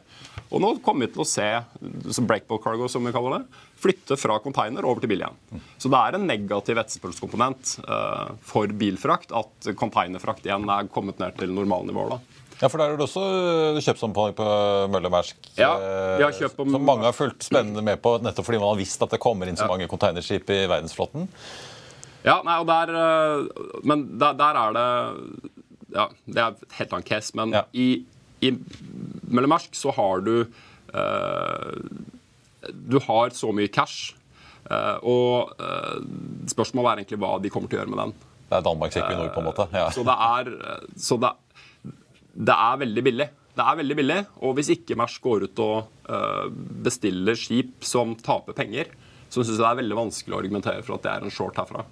[0.54, 1.48] Og nå kommer vi til å se
[2.30, 5.64] breakball cargo, som vi kaller det, flytte fra container over til bil igjen.
[5.82, 11.36] Så det er en negativ etterspørselskomponent uh, for bilfrakt at containerfrakt igjen er kommet ned
[11.42, 12.16] til normalnivåer.
[12.16, 12.45] da.
[12.62, 13.22] Ja, for der er det også
[13.76, 14.46] øh, kjøpsomfang på
[14.94, 15.36] Møller Mersk.
[15.60, 18.70] Ja, øh, har kjøpt på- Som mange har fulgt spennende med på, nettopp fordi man
[18.72, 21.28] har visst at det kommer inn så mange containerskip i verdensflåten.
[22.26, 23.46] Ja, nei, og der eh,
[23.84, 24.88] Men der, der er det
[25.96, 27.62] Ja, det er et helt annet case, men Ja.
[27.74, 28.04] i,
[28.42, 28.50] i
[29.30, 30.46] Møllermarsk så har du
[30.96, 31.76] eh,
[32.72, 34.16] Du har så mye cash,
[34.72, 36.00] eh, og eh,
[36.50, 38.14] spørsmålet er egentlig hva de kommer til å gjøre med den.
[38.50, 39.68] Det er Danmark-Equinor, på en måte.
[39.74, 39.90] Ja.
[39.94, 40.50] Så det er,
[40.98, 41.30] så det,
[42.36, 43.28] det er veldig billig.
[43.56, 46.48] Det er veldig billig, og hvis ikke Mersk går ut og øh,
[46.84, 48.90] bestiller skip som taper penger,
[49.30, 51.56] så syns jeg det er veldig vanskelig å argumentere for at det er en short
[51.62, 51.86] herfra.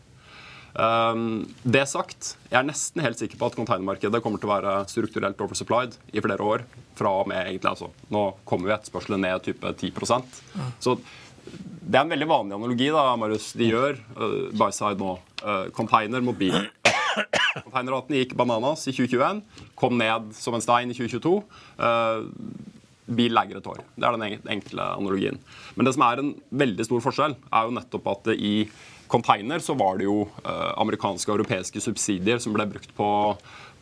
[0.74, 4.72] Um, det sagt, jeg er nesten helt sikker på at containermarkedet kommer til å være
[4.90, 6.66] strukturelt oversupplied i flere år.
[6.98, 10.36] Fra og med egentlig, altså, Nå kommer jo etterspørselen ned type 10%
[10.78, 15.16] Så det er en veldig vanlig analogi da, Marius, de gjør uh, Byside nå.
[15.44, 16.38] Uh, container mot
[17.14, 17.42] bil.
[17.64, 19.44] Containerraten gikk bananas i 2021,
[19.80, 21.36] kom ned som en stein i 2022.
[21.80, 22.30] Uh,
[23.14, 23.84] bil legger et år.
[23.96, 25.40] Det er den enkle analogien.
[25.76, 28.54] Men det som er en veldig stor forskjell, er jo nettopp at i
[29.12, 33.08] container så var det jo eh, amerikanske og europeiske subsidier som ble brukt på,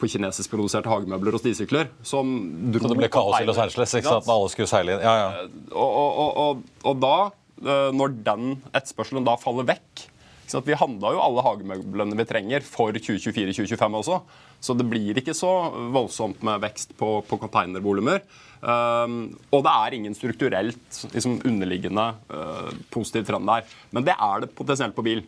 [0.01, 1.91] på kinesiskproduserte hagemøbler og stisykler.
[2.03, 2.33] Som
[2.73, 3.61] dro Så det ble kaos i Los.
[3.61, 4.27] Angeles ikke sant?
[4.27, 5.05] når alle skulle seile inn.
[5.05, 5.45] Ja, ja.
[5.71, 7.15] Og, og, og, og, og da,
[7.61, 10.07] eh, når den etterspørselen da faller vekk
[10.51, 14.21] sant, Vi handla jo alle hagemøblene vi trenger for 2024-2025 også.
[14.61, 15.49] Så det blir ikke så
[15.93, 18.21] voldsomt med vekst på, på containervolumer.
[18.61, 23.65] Um, og det er ingen strukturelt liksom, underliggende uh, positiv trend der.
[23.95, 25.23] Men det er det potensielt på bil.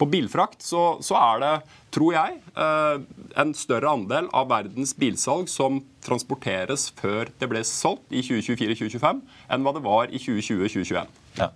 [0.00, 1.54] På bilfrakt så, så er det,
[1.92, 3.00] tror jeg, uh,
[3.40, 9.64] en større andel av verdens bilsalg som transporteres før det ble solgt i 2024-2025, enn
[9.64, 11.18] hva det var i 2020-2021.
[11.40, 11.50] ja.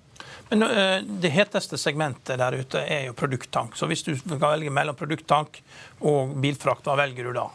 [0.51, 3.77] Men eh, Det heteste segmentet der ute er jo produkttank.
[3.79, 5.61] Så hvis du kan velge mellom produkttank
[6.05, 7.49] og bilfrakt, hva velger du da?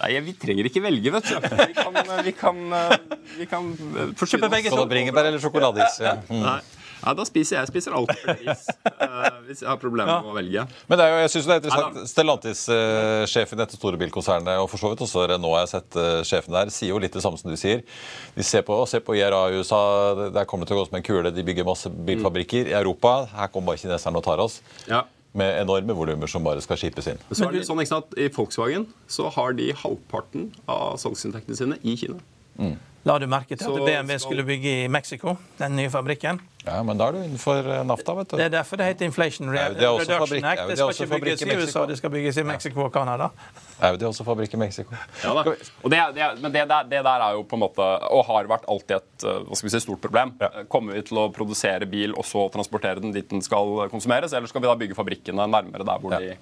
[0.00, 1.34] Nei, Vi trenger ikke velge, vet du.
[1.44, 2.96] Vi kan, vi kan, eh,
[3.38, 4.86] vi kan eh, forsyne Kjøpe begge to.
[4.90, 6.00] Bringebær eller sjokoladeis?
[6.04, 6.16] Ja.
[6.30, 6.48] Mm.
[7.04, 10.64] Nei, da spiser jeg spiser alt ris eh, hvis jeg har problemer med å velge.
[10.88, 12.10] Men det er jo, jeg synes det er interessant.
[12.14, 16.20] Stellantis-sjefen i dette store bilkonsernet, og for så vidt også Renault, jeg har sett uh,
[16.26, 17.82] sjefen der, sier jo litt det samme som du sier.
[18.36, 19.80] De ser på, ser på IRA i USA,
[20.18, 21.30] det- der kommer det til å gå som en kule.
[21.34, 22.70] De bygger masse bilfabrikker.
[22.72, 24.60] I Europa her kommer bare kineserne og tar oss.
[24.88, 25.02] Ja.
[25.34, 27.18] Med enorme volumer som bare skal skipes inn.
[27.34, 31.78] Så er det sånn ikke sant, I Volkswagen så har de halvparten av salgsinntektene sine
[31.82, 32.20] i Kina.
[33.04, 36.38] La du merke til at Så BMW skulle bygge i Mexico, den nye fabrikken?
[36.64, 38.36] Ja, men da er du innenfor eh, NAFTA, vet du.
[38.40, 40.62] Det er derfor det heter Inflation Reduction Act.
[40.70, 43.28] Det skal ikke bygges i USA, det skal bygges i Mexico og Canada.
[43.84, 44.96] Audi er også fabrikk i Mexico.
[45.20, 45.52] Ja, da.
[45.82, 48.48] Og det, det, men det der, det der er jo på en måte, og har
[48.54, 50.32] vært alltid et eh, hva skal vi si, stort problem.
[50.40, 50.48] Ja.
[50.62, 54.32] Eh, Kommer vi til å produsere bil og så transportere den dit den skal konsumeres,
[54.32, 56.24] eller skal vi da bygge fabrikkene nærmere der hvor Ja.
[56.24, 56.38] de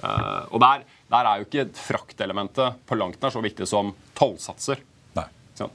[0.00, 4.80] uh, Og der, der er jo ikke fraktelementet på langt nær så viktig som tollsatser.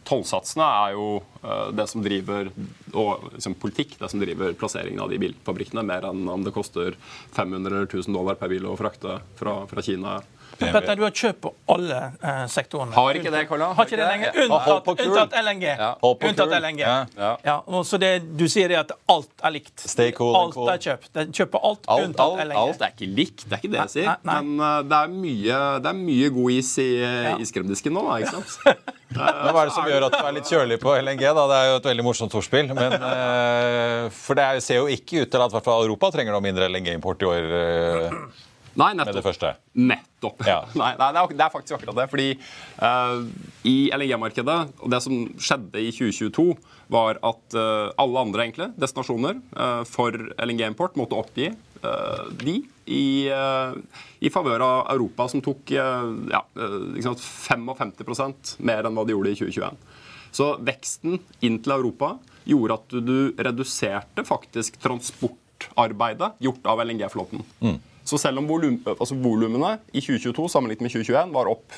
[0.08, 1.08] Tollsatsene er jo
[1.42, 2.52] eh, det som driver
[2.94, 6.98] og liksom, politikk, det som driver plasseringen av de bilfabrikkene, mer enn om det koster
[7.36, 10.20] 500 eller 1000 dollar per bil å frakte fra, fra Kina.
[10.72, 12.94] Petter, du har kjøpt på alle eh, sektorene.
[12.94, 13.72] Har ikke det, Karla?
[13.78, 14.38] Har ikke det lenger.
[14.46, 15.64] Unntatt, unntatt LNG.
[15.72, 15.90] Ja.
[16.04, 16.56] Unntatt.
[16.62, 16.80] LNG.
[16.84, 17.32] Ja.
[17.46, 17.56] Ja.
[17.88, 19.74] Så det du sier det at alt er likt.
[19.82, 20.70] Stay cool alt cool.
[20.70, 21.10] er kjøpt.
[21.18, 22.60] De kjøper alt, Alt, unntatt alt, LNG.
[22.62, 24.10] alt er ikke likt, det er ikke det jeg sier.
[24.12, 24.36] Nei, nei.
[24.42, 27.36] Men uh, det, er mye, det er mye god is i Ja.
[27.42, 28.92] iskremdisken nå, da, ikke sant?
[29.12, 31.24] Men Hva er det som gjør at du er litt kjølig på LNG?
[31.36, 31.44] da?
[31.52, 32.70] Det er jo et veldig morsomt ordspill.
[32.72, 36.12] Men, eh, for det er- ser jo ikke ut til at i hvert fall Europa
[36.16, 37.50] trenger noe mindre LNG-import i år
[38.80, 39.06] Nei, nettopp.
[39.12, 39.52] med det første.
[40.22, 40.46] Nettopp.
[40.46, 40.66] Ja.
[40.78, 42.08] Nei, nei det, er, det er faktisk akkurat det.
[42.12, 42.28] Fordi
[42.82, 43.24] uh,
[43.68, 46.54] i LNG-markedet, og det som skjedde i 2022,
[46.92, 51.52] var at uh, alle andre egentlig destinasjoner uh, for LNG-import måtte oppgi
[52.38, 52.60] de
[52.94, 53.26] i,
[54.22, 57.64] i favør av Europa, som tok ja, ikke 55
[58.62, 59.80] mer enn hva de gjorde i 2021.
[60.30, 62.12] Så veksten inn til Europa
[62.46, 67.42] gjorde at du, du reduserte faktisk transportarbeidet gjort av LNG-flåten.
[68.12, 71.72] Så selv om volum, altså i 2022 sammenlignet med 2021 var opp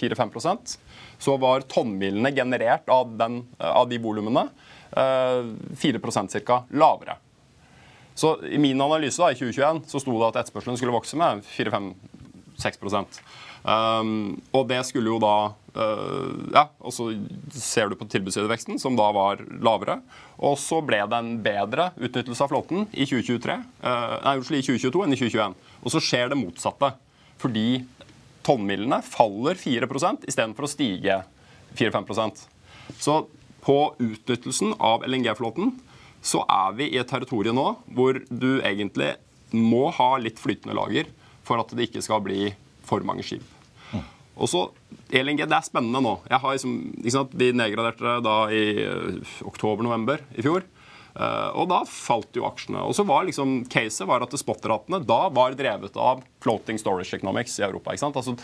[0.00, 0.78] 4-5
[1.18, 4.48] så var tonnmilene generert av, den, av de volumene
[4.90, 5.46] eh,
[5.78, 6.64] 4% ca.
[6.70, 7.18] lavere.
[8.14, 11.46] Så i min analyse da, i 2021 så sto det at etterspørselen skulle vokse med
[11.46, 13.22] 4-5-6
[13.62, 15.34] um, Og det skulle jo da
[15.78, 17.10] uh, Ja, og så
[17.54, 20.00] ser du på tilbudssideveksten, som da var lavere.
[20.38, 25.04] Og så ble det en bedre utnyttelse av flåten i 2023, uh, nei, i 2022
[25.04, 25.58] enn i 2021.
[25.82, 26.92] Og så skjer det motsatte.
[27.38, 27.68] Fordi
[28.46, 31.20] tonnmilene faller 4% istedenfor å stige
[31.78, 32.46] 4-5%
[32.98, 33.18] Så
[33.60, 35.74] på utnyttelsen av LNG-flåten
[36.24, 39.12] så er vi i et territorium nå hvor du egentlig
[39.54, 41.10] må ha litt flytende lager
[41.46, 42.48] for at det ikke skal bli
[42.88, 43.44] for mange skip.
[44.38, 44.64] Og så
[45.10, 46.18] LNG, Det er spennende nå.
[46.30, 50.66] Jeg har liksom, ikke sant, Vi nedgraderte det da i eh, oktober-november i fjor.
[51.18, 52.84] Eh, og da falt jo aksjene.
[52.86, 57.56] Og så var liksom caset var at spot-ratene da var drevet av floating storage economics
[57.58, 57.90] i Europa.
[57.90, 58.20] ikke sant?
[58.20, 58.36] Altså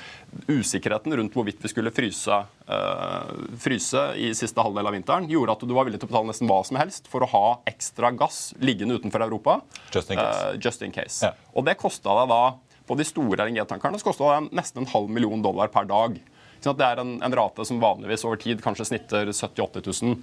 [0.51, 5.63] Usikkerheten rundt hvorvidt vi skulle fryse, eh, fryse i siste halvdel av vinteren, gjorde at
[5.63, 8.51] du var villig til å betale nesten hva som helst for å ha ekstra gass
[8.59, 9.61] liggende utenfor Europa.
[9.93, 10.43] Just in case.
[10.43, 11.23] Uh, just in case.
[11.23, 11.39] Yeah.
[11.55, 12.45] Og det kosta deg da
[12.87, 16.17] på de store LNG-tankerne så kostet det nesten en halv million dollar per dag.
[16.19, 16.31] Ikke?
[16.65, 20.17] Det er en, en rate som vanligvis over tid kanskje snitter 70 000-80 000.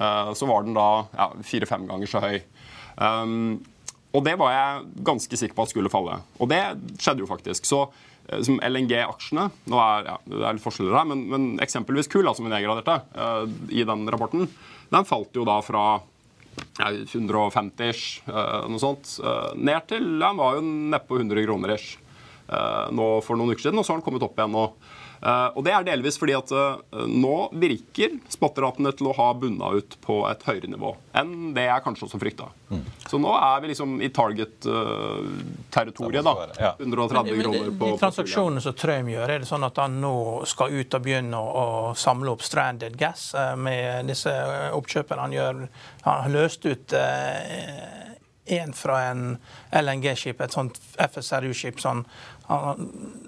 [0.00, 2.38] Eh, så var den da ja, fire-fem ganger så høy.
[2.96, 3.60] Um,
[4.12, 6.18] og det var jeg ganske sikker på at skulle falle.
[6.40, 6.62] Og det
[7.00, 7.68] skjedde jo faktisk.
[7.68, 7.82] Så
[8.28, 12.28] eh, som LNG-aksjene Nå er ja, det er litt forskjeller her, men, men eksempelvis kull,
[12.36, 14.48] som vi nedgraderte uh, i den rapporten,
[14.92, 15.86] den falt jo da fra
[16.78, 21.74] ja, 150-ish, uh, noe sånt, uh, ned til Den var jo neppe på 100 kroner
[21.76, 22.01] ish eh,
[22.92, 24.66] nå for noen uker siden, og så har den kommet opp igjen nå.
[25.22, 26.74] Eh, og Det er delvis fordi at eh,
[27.06, 31.82] nå virker spotteratene til å ha bunna ut på et høyere nivå enn det jeg
[31.84, 32.46] kanskje også frykta.
[33.06, 36.24] Så nå er vi liksom i target-territoriet, da.
[36.24, 36.72] Det må så være, ja.
[36.80, 40.16] 130 Men kroner på de transaksjonene som Trøim gjør, er det sånn at han nå
[40.48, 45.36] skal ut og begynne å, samle opp stranded gas eh, med disse eh, oppkjøpene han
[45.36, 45.68] gjør?
[46.08, 46.88] Han har løst ut
[48.52, 49.38] én fra en
[49.70, 51.80] LNG-skip, et sånt FSRU-skip.
[51.80, 52.04] sånn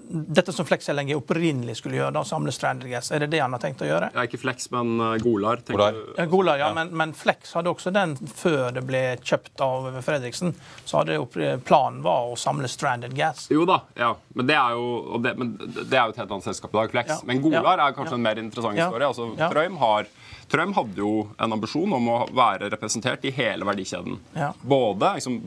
[0.07, 3.09] dette som Flex LNG opprinnelig skulle gjøre, da, samle stranded gas.
[3.11, 4.11] Er det det han har tenkt å gjøre?
[4.13, 5.59] Er ikke Flex, men eh, Golar.
[5.67, 5.95] Golar.
[5.97, 6.13] du?
[6.19, 10.53] Ja, Golar, ja, Men, men Flex hadde også den før det ble kjøpt av Fredriksen.
[10.85, 11.17] Så hadde
[11.65, 13.47] planen var å samle stranded gas.
[13.51, 14.13] Jo da, ja.
[14.37, 14.85] Men det er jo,
[15.17, 17.09] og det, men det er jo et helt annet selskap i dag, Flex.
[17.15, 17.19] Ja.
[17.25, 17.87] Men Golar Ja.
[17.89, 18.19] er kanskje Ja.
[18.21, 18.85] en mer interessant Ja.
[18.87, 19.07] historie.
[19.09, 19.49] Altså, Ja.
[19.49, 20.05] Trøim, har,
[20.51, 24.19] Trøim hadde jo en ambisjon om å være representert i hele verdikjeden.
[24.37, 24.51] Ja.
[24.61, 25.39] Både liksom,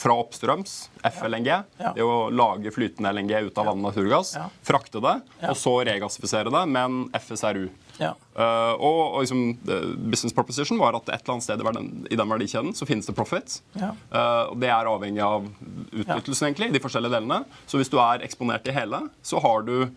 [0.00, 1.92] fra oppstrøms, FLNG, Ja.
[1.94, 6.52] det å lage flytende LNG ut av vann og naturgass, frakte det, og så regassifisere
[6.52, 7.68] det med en FSRU.
[7.98, 8.14] Ja.
[8.36, 11.62] Eh, og, og liksom, eh, business proposition var at et eller annet sted
[12.10, 13.60] i den, verdikjeden så finnes det profit.
[13.76, 13.92] Ja.
[14.10, 15.46] Eh, og Det er avhengig av
[15.92, 17.44] utnyttelsen, egentlig, de forskjellige delene.
[17.66, 19.90] Så hvis du er eksponert i hele, så har du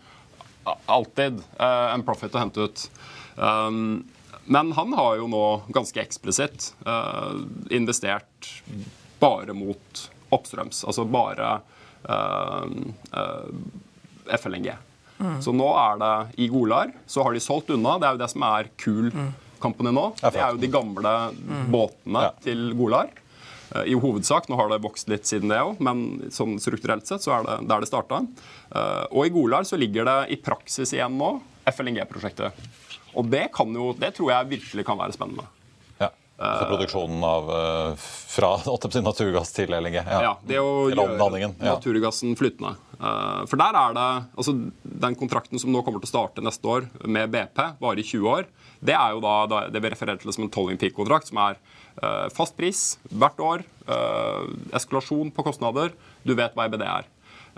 [0.86, 2.82] alltid uh, en profit å hente ut.
[3.36, 4.04] Um,
[4.50, 7.38] men han har jo nå ganske eksplisitt uh,
[7.70, 8.48] investert
[9.22, 10.00] bare mot
[10.34, 10.82] oppstrøms.
[10.90, 11.52] Altså bare
[12.08, 12.66] uh,
[13.14, 14.72] uh, FLNG.
[15.44, 17.98] Så nå er det i Golar så har de solgt unna.
[18.00, 19.10] Det er jo det som er kul
[19.60, 20.06] Company nå.
[20.22, 21.12] Det er jo de gamle
[21.68, 22.30] båtene Ja.
[22.40, 23.10] til Golar.
[23.74, 27.20] Eh, I hovedsak, Nå har det vokst litt siden det òg, men sånn strukturelt sett
[27.26, 28.22] så er det der det starta.
[29.12, 31.34] Og i Golar så ligger det i praksis igjen nå
[31.68, 32.56] FLNG-prosjektet.
[33.18, 35.46] Og det, kan jo, det tror jeg virkelig kan være spennende.
[36.00, 36.10] Ja.
[36.40, 38.52] Så produksjonen av eh, fra
[39.04, 39.98] naturgass til LNG.
[39.98, 40.20] Ja.
[40.24, 42.76] Ja, det å gjøre naturgassen flytende.
[42.96, 44.06] Eh, For der er det
[44.38, 48.06] altså Den kontrakten som nå kommer til å starte neste år med BP, varer i
[48.06, 48.48] 20 år.
[48.80, 51.58] Det er jo da, det vi refererer til som en tolling peak-kontrakt, som er
[52.00, 53.66] eh, fast pris hvert år,
[54.76, 55.90] eskalasjon på kostnader.
[56.22, 57.08] Du vet hva EBD er.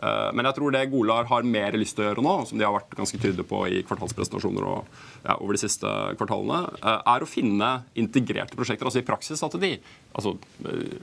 [0.02, 2.66] Eh, Men jeg tror det Golar har mer lyst til å gjøre nå, som de
[2.66, 4.86] har vært ganske tydelige på i kvartalspresentasjoner og
[5.24, 8.88] ja, over de siste kvartalene, eh, er å finne integrerte prosjekter.
[8.88, 9.74] Altså i praksis at de
[10.14, 10.96] altså, eh,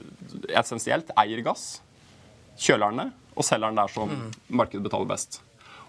[0.60, 1.80] essensielt eier gass,
[2.60, 4.10] kjøler den ned og selger den der som
[4.52, 5.40] markedet betaler best.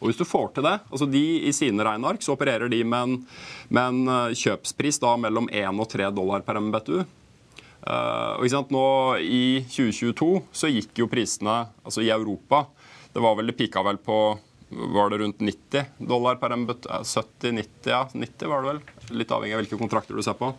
[0.02, 3.02] Og hvis du får til det, altså de I sine regneark så opererer de med
[3.04, 3.18] en,
[3.70, 7.04] med en kjøpspris da mellom 1 og 3 dollar per MBTU.
[7.82, 8.86] Eh, og ikke sant, nå
[9.26, 12.68] I 2022 så gikk jo prisene altså i Europa
[13.10, 14.18] Det var vel det pika vel på
[14.72, 16.86] var det rundt 90 dollar per MBT?
[16.88, 18.06] 70-90, ja.
[18.14, 18.78] 90 var det vel.
[19.20, 20.54] Litt avhengig av hvilke kontrakter du ser på.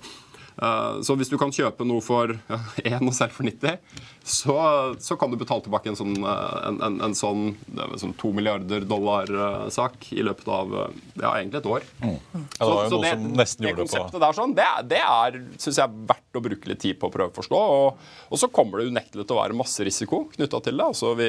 [0.61, 2.59] Eh, Så hvis du kan kjøpe noe for ja,
[2.99, 3.79] 1 og selv for 90,
[4.23, 4.55] så,
[5.03, 7.55] så kan du betale tilbake en sånn, eh, en, en, en sånn,
[7.99, 11.87] sånn 2 milliarder dollar-sak i løpet av eh, ja, egentlig et år.
[12.03, 12.13] Ja,
[12.59, 15.01] det var jo noe som nesten det gjorde det på konseptet der sånn, det det
[15.03, 17.59] er synes jeg, verdt å bruke litt tid på å prøve å forstå.
[17.79, 20.87] Og, og så kommer det unektelig til å være masse risiko knytta til det.
[20.95, 21.29] Altså vi,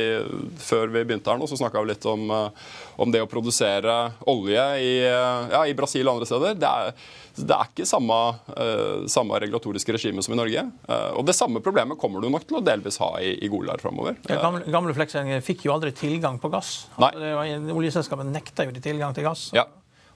[0.64, 2.70] før vi begynte her nå, så snakka vi litt om, eh,
[3.04, 3.98] om det å produsere
[4.32, 6.58] olje i, eh, ja, i Brasil og andre steder.
[6.62, 6.94] Det er,
[7.36, 8.17] det er ikke samme,
[8.54, 10.63] eh, samme regulatoriske regime som i Norge.
[10.88, 13.82] Eh, og det samme problemet kommer du nok til å delvis ha i, i Golar
[13.82, 14.19] framover.
[14.30, 16.86] Ja, gamle, gamle Flekseng fikk jo aldri tilgang på gass.
[16.98, 17.34] Altså,
[17.74, 19.48] oljeselskapet nekta jo de tilgang til gass.
[19.58, 19.65] Ja.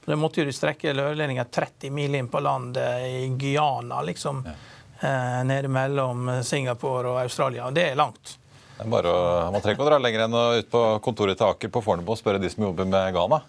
[0.08, 4.46] Det måtte jo de strekke rørledninger 30 mil inn på land eh, i Guyana, liksom.
[4.48, 7.66] Eh, nede mellom Singapore og Australia.
[7.68, 8.38] Og det er langt.
[8.78, 11.40] Det er bare å, Man trenger ikke å dra lenger enn å ut på kontoret
[11.40, 13.42] til Aker på Fornebu og spørre de som jobber med Ghana.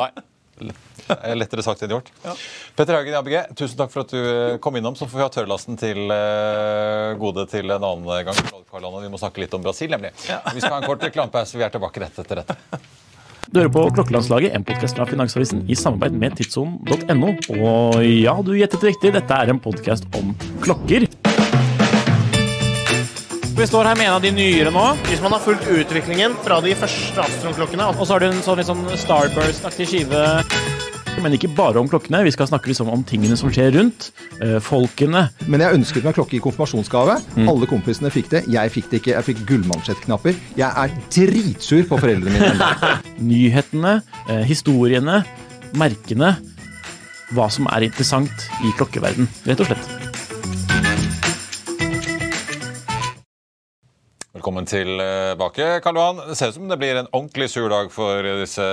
[0.00, 0.10] Nei.
[0.60, 2.10] Det er Lettere sagt enn gjort.
[2.76, 4.96] Petter Haugen i ABG, tusen takk for at du eh, kom innom.
[4.98, 8.38] Så får vi ha tørrlasten til eh, gode til en annen gang.
[8.72, 10.12] Vi må snakke litt om Brasil, nemlig.
[10.20, 11.58] Vi skal ha en kort reklamepause.
[11.58, 12.58] Vi er tilbake rett etter dette.
[13.52, 17.34] Du hører på Klokkelandslaget, en podkast fra Finansavisen i samarbeid med tidssonen.no.
[17.58, 20.32] Og ja, du gjettet riktig, dette er en podkast om
[20.64, 21.10] klokker.
[23.62, 24.80] Vi står her med en av de nyere nå.
[25.06, 28.62] Hvis man har fulgt utviklingen fra de første Astron-klokkene Og så har du en sånn
[28.66, 30.22] sånn Starburst-aktig skive.
[31.22, 32.24] Men ikke bare om klokkene.
[32.26, 34.08] Vi skal snakke liksom om tingene som skjer rundt.
[34.42, 35.28] Øh, folkene.
[35.46, 37.20] Men jeg ønsket meg klokke i konfirmasjonsgave.
[37.46, 38.42] Alle kompisene fikk det.
[38.50, 39.14] Jeg fikk det ikke.
[39.14, 40.42] Jeg fikk gullmansjettknapper.
[40.58, 42.94] Jeg er dritsur på foreldrene mine.
[43.30, 45.22] Nyhetene, øh, historiene,
[45.78, 46.34] merkene.
[47.30, 50.01] Hva som er interessant i klokkeverden, rett og slett.
[54.42, 56.16] Velkommen tilbake, Karl Johan.
[56.28, 58.64] Det ser ut som det blir en ordentlig sur dag for disse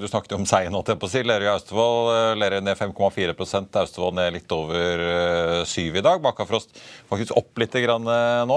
[0.00, 1.20] Du snakket jo om seien, holdt jeg på å si.
[1.20, 6.22] Lerøy Austevoll eh, Lerøy ned 5,4% Austevoll ned litt over eh, 7 i dag.
[6.24, 6.72] Bakkafrost
[7.12, 8.56] faktisk opp litt grann, eh, nå.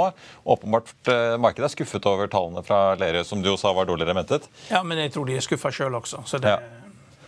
[0.56, 4.16] Åpenbart eh, markedet er skuffet over tallene fra Lerøy, som du jo sa var dårligere
[4.16, 4.48] enn ventet.
[4.72, 6.24] Ja, men jeg tror de er skuffa sjøl også.
[6.24, 6.56] Så det,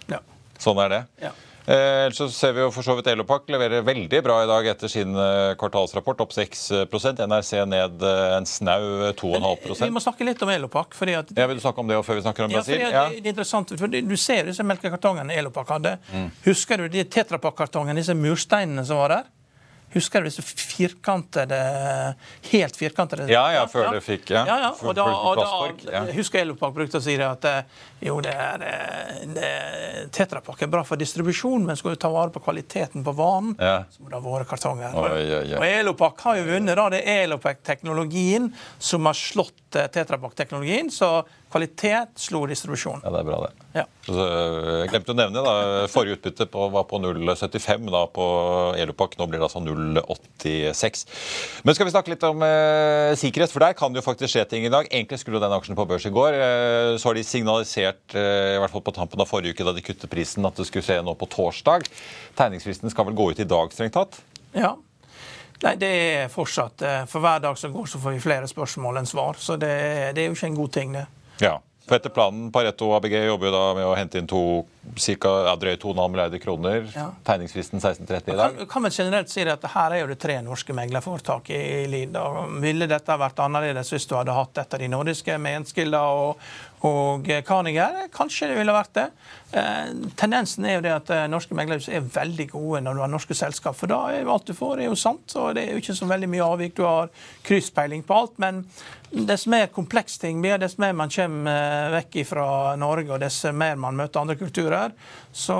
[0.07, 0.23] ja.
[0.63, 1.03] Sånn er det.
[1.25, 1.35] Ja.
[1.63, 4.67] Eh, ellers så ser vi jo for så vidt Elopak leverer veldig bra i dag
[4.73, 10.27] etter sin eh, kvartalsrapport, opp 6% NRC ned eh, en snau 2,5% Vi må snakke
[10.27, 10.97] litt om Elopak.
[10.97, 12.81] fordi at Ja, Vil du snakke om det før vi snakker om Brasil?
[12.83, 15.95] Ja, det, det er interessant, for Du ser disse melkekartongene Elopak hadde.
[16.11, 16.27] Mm.
[16.49, 19.31] Husker du de tetrapak-kartongene, disse mursteinene som var der?
[19.93, 21.59] Husker du disse firkantede
[22.51, 24.43] Helt firkantede Ja, ja, før det fikk ja.
[24.47, 24.71] Ja, ja.
[24.81, 25.47] Og da, og da
[25.91, 26.03] ja.
[26.09, 29.51] jeg husker Elopak brukte å si det at eh, jo, det er, eh, det,
[30.15, 33.85] Tetrapak er bra for distribusjon, men skal du ta vare på kvaliteten på varen, Ja.
[33.89, 34.97] så må det ha våre kartonger.
[34.99, 35.53] Oi, oi, oi.
[35.59, 36.75] Og Elopak har jo vunnet.
[36.75, 40.91] da, Det er Elopak-teknologien som har slått eh, Tetrapak-teknologien.
[40.91, 43.03] Så kvalitet slo distribusjon.
[43.05, 43.67] Ja, det er bra, det.
[43.77, 43.83] Ja.
[44.07, 45.53] Så, eh, jeg glemte å nevne da,
[45.91, 48.25] Forrige utbytte på, var på 0,75 da på
[48.81, 49.15] Elopak.
[49.19, 51.05] Nå blir det altså 0,86.
[51.63, 53.53] Men skal vi snakke litt om eh, sikkerhet?
[53.53, 54.89] For der kan det jo faktisk skje ting i dag.
[54.89, 56.39] Egentlig skulle den aksjen på børs i går.
[56.39, 59.75] Eh, så har de signalisert, eh, i hvert fall på tampen av forrige uke da
[59.75, 61.85] de kuttet prisen, at det skulle skje nå på torsdag.
[62.39, 64.19] Tegningsfristen skal vel gå ut i dag, strengt tatt?
[64.57, 64.75] Ja.
[65.63, 68.99] Nei, det er fortsatt eh, For hver dag som går, så får vi flere spørsmål
[68.99, 69.39] enn svar.
[69.39, 69.75] Så det,
[70.15, 71.05] det er jo ikke en god ting, det.
[71.41, 71.59] Ja.
[71.83, 74.63] For etter planen, Pareto ABG jobber jo da med å hente inn to,
[74.95, 76.85] cirka, ja, drøyt 2,5 milliarder kroner.
[76.95, 77.09] Ja.
[77.27, 78.55] Tegningsfristen 16.30 i dag.
[78.55, 81.83] Kan, kan man generelt si det at her er jo det tre norske meglerforetak i
[81.91, 82.15] Lid.
[82.15, 86.05] og Ville dette vært annerledes hvis du hadde hatt et av de nordiske med Enskilda
[86.07, 86.39] og,
[86.83, 88.09] og eh, Carniger.
[88.13, 89.05] Kanskje det ville vært det.
[89.55, 93.13] Eh, tendensen er jo det at eh, norske meglerhus er veldig gode når du har
[93.13, 93.77] norske selskap.
[93.79, 95.31] For da er jo alt du får, er jo sant.
[95.39, 96.75] og Det er jo ikke så veldig mye avvik.
[96.75, 97.13] Du har
[97.47, 98.35] krysspeiling på alt.
[98.43, 98.65] Men
[99.13, 102.47] dess mer kompleks ting blir, dess mer man kommer vekk fra
[102.81, 104.95] Norge, og dess mer man møter andre kulturer,
[105.29, 105.57] så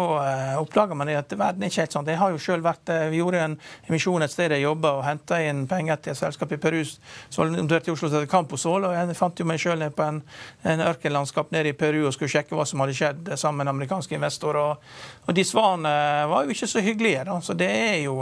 [0.58, 2.10] oppdager man at verden er ikke helt sånn.
[2.10, 3.56] Jeg har jo selv vært, Vi gjorde en
[3.92, 6.82] emisjon et sted jeg jobba, og henta inn penger til et selskap i Peru
[7.30, 8.90] som i Oslo som heter Camposol.
[8.90, 10.24] og Jeg fant jo meg sjøl på en,
[10.63, 10.82] en
[11.14, 14.74] ørkenlandskap nede i Peru og skulle sjekke hva som hadde skjedd sammen med amerikanske investorer.
[14.74, 15.94] Og, og de svarene
[16.30, 17.24] var jo ikke så hyggelige.
[17.28, 17.40] Da.
[17.42, 18.18] Så det er, jo,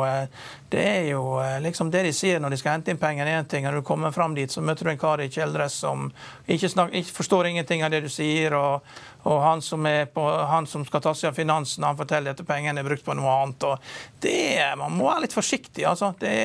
[0.71, 1.23] det er jo
[1.63, 3.65] liksom det de sier når de skal hente inn penger, er én ting.
[3.65, 6.11] Når du kommer fram dit, så møter du en kar i kjeledress som
[6.47, 8.55] ikke, snak, ikke, forstår ingenting av det du sier.
[8.57, 8.81] og,
[9.23, 12.81] og han som, på, han som, skal ta seg av finansen, han forteller at pengene
[12.81, 13.67] er brukt på noe annet.
[13.69, 15.85] og det, Man må være litt forsiktig.
[15.85, 16.13] altså.
[16.19, 16.35] Det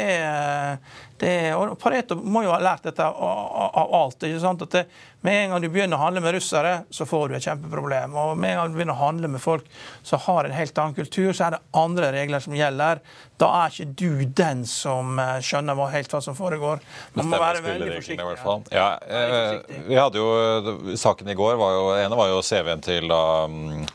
[1.19, 4.21] det, og Pareto må jo ha lært dette av alt.
[4.21, 4.65] ikke sant?
[4.67, 4.83] At det,
[5.25, 8.13] Med en gang du begynner å handle med russere, så får du et kjempeproblem.
[8.15, 9.65] Og med en gang du begynner å handle med folk
[10.07, 13.01] som har en helt annen kultur, så er det andre regler som gjelder.
[13.37, 16.81] Da er ikke du den som skjønner skjønner helt hva som foregår.
[17.17, 18.73] Man må være veldig forsiktig.
[18.75, 23.09] Ja, eh, vi hadde jo, Saken i går var jo, ene var jo CV-en til
[23.11, 23.87] da um,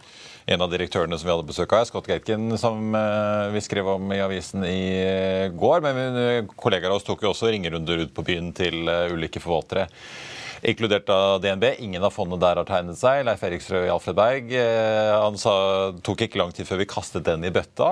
[0.52, 4.12] en av direktørene som vi hadde besøk av, Scott Gatkin, som eh, vi skrev om
[4.14, 5.86] i avisen i eh, går.
[5.86, 9.88] Men kollegaer av oss tok jo også ringerunder ut på byen til eh, ulike forvaltere.
[10.62, 11.66] Inkludert av DNB.
[11.82, 13.24] Ingen av fondene der har tegnet seg.
[13.26, 14.52] Leif Eriksrød i Alfred Berg.
[15.24, 15.54] Han sa
[16.06, 17.88] tok ikke lang tid før vi kastet den i bøtta.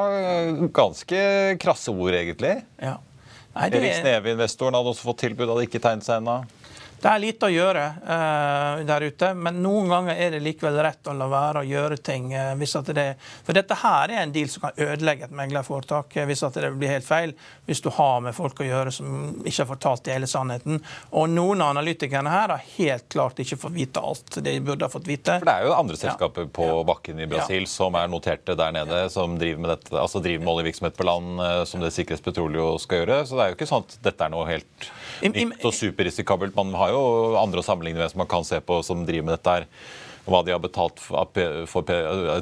[0.78, 1.22] Ganske
[1.62, 2.60] krasse ord, egentlig.
[2.78, 3.00] Ja.
[3.56, 3.82] Nei, det...
[3.82, 6.44] Erik Sneve-investoren hadde også fått tilbud, hadde ikke tegnet seg ennå.
[7.00, 11.08] Det er lite å gjøre uh, der ute, men noen ganger er det likevel rett
[11.08, 12.34] å la være å gjøre ting.
[12.36, 13.06] Uh, hvis at det,
[13.48, 16.72] for dette her er en deal som kan ødelegge et meglerforetak uh, hvis at det
[16.76, 17.34] blir helt feil.
[17.70, 19.14] Hvis du har med folk å gjøre som
[19.46, 20.82] ikke har fortalt hele sannheten.
[21.16, 24.92] Og noen av analytikerne her har helt klart ikke fått vite alt de burde ha
[24.92, 25.40] fått vite.
[25.40, 26.54] For det er jo andre selskaper ja.
[26.60, 27.72] på bakken i Brasil ja.
[27.72, 31.46] som er noterte der nede, som driver med dette, altså driver med oljevirksomhet på land,
[31.70, 33.22] som det Sikkerhets Petroleum skal gjøre.
[33.30, 34.92] Så det er jo ikke sånn at dette er noe helt
[35.22, 36.56] nytt og superrisikabelt.
[36.58, 37.02] Man har jo
[37.40, 39.68] andre å sammenligne med som man kan se på som driver med dette her.
[40.30, 41.42] Hva de har betalt for,
[41.72, 41.94] for,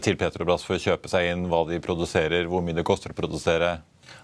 [0.04, 3.18] til Petrobras for å kjøpe seg inn, hva de produserer, hvor mye det koster å
[3.18, 3.78] produsere.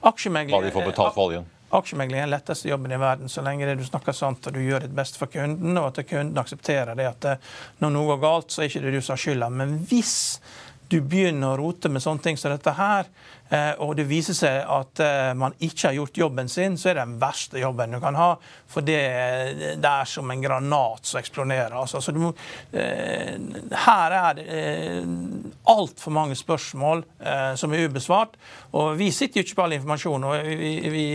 [0.03, 1.47] Hva de får betalt for oljen.
[1.73, 4.83] Aksjemegling er den letteste jobben i verden så lenge du snakker sant og du gjør
[4.83, 7.47] ditt beste for kunden, og at kunden aksepterer det at eh,
[7.81, 9.49] når noe går galt, så er ikke det du som har skylda.
[9.49, 10.17] Men hvis
[10.91, 13.09] du begynner å rote med sånne ting som dette her,
[13.42, 13.42] Eh,
[13.83, 17.05] og det viser seg at eh, man ikke har gjort jobben sin, så er det
[17.05, 18.31] den verste jobben du kan ha.
[18.73, 19.01] For det,
[19.77, 21.75] det er som en granat som eksploderer.
[21.77, 22.31] Altså, må,
[22.71, 23.35] eh,
[23.85, 25.11] her er det eh,
[25.69, 28.37] altfor mange spørsmål eh, som er ubesvart.
[28.73, 30.27] Og vi sitter jo ikke på all informasjon.
[30.29, 31.05] og Vi, vi,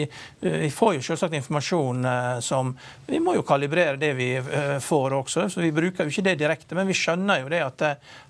[0.44, 2.74] vi får jo selvsagt informasjon eh, som
[3.08, 6.38] Vi må jo kalibrere det vi eh, får også, så vi bruker jo ikke det
[6.44, 6.78] direkte.
[6.78, 7.86] Men vi skjønner jo det at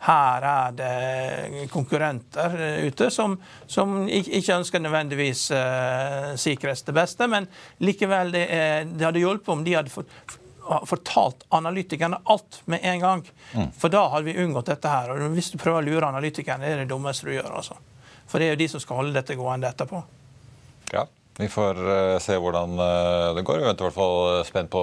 [0.07, 2.57] her er det konkurrenter
[2.89, 3.37] ute som,
[3.67, 7.49] som ikke ønsker nødvendigvis uh, sikkerhets det beste, men
[7.83, 8.45] likevel det,
[8.95, 10.13] det hadde hjulpet om de hadde fått
[10.87, 13.23] fortalt analytikerne alt med en gang.
[13.55, 13.71] Mm.
[13.73, 15.15] For da hadde vi unngått dette her.
[15.15, 17.55] Og hvis du prøver å lure analytikerne, det er det dummeste du gjør.
[17.61, 17.79] altså.
[18.29, 20.03] For det er jo de som skal holde dette gående etterpå.
[20.93, 21.07] Ja.
[21.39, 23.61] Vi får uh, se hvordan uh, det går.
[23.61, 24.82] Vi venter i hvert fall spent på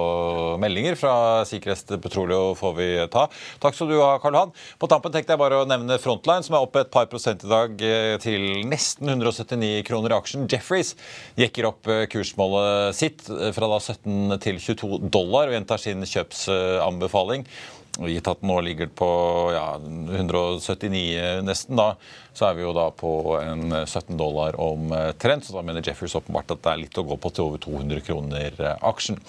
[0.62, 3.26] meldinger fra Sikkerhetspetroleo får vi ta.
[3.60, 4.54] Takk skal du ha, Karl Johan.
[4.80, 7.50] På tampen tenkte jeg bare å nevne Frontline, som er oppe et par prosent i
[7.50, 7.86] dag
[8.24, 10.48] til nesten 179 kroner i aksjen.
[10.50, 10.94] Jeffreys
[11.36, 17.44] jekker opp kursmålet sitt fra da 17 til 22 dollar og gjentar sin kjøpsanbefaling.
[18.04, 19.08] Gitt at nå ligger på
[19.54, 21.94] ja, 179 nesten, da,
[22.36, 25.46] så er vi jo da på en 17 dollar omtrent.
[25.46, 28.04] Så da mener Jeffers åpenbart at det er litt å gå på til over 200
[28.04, 29.20] kroner aksjen.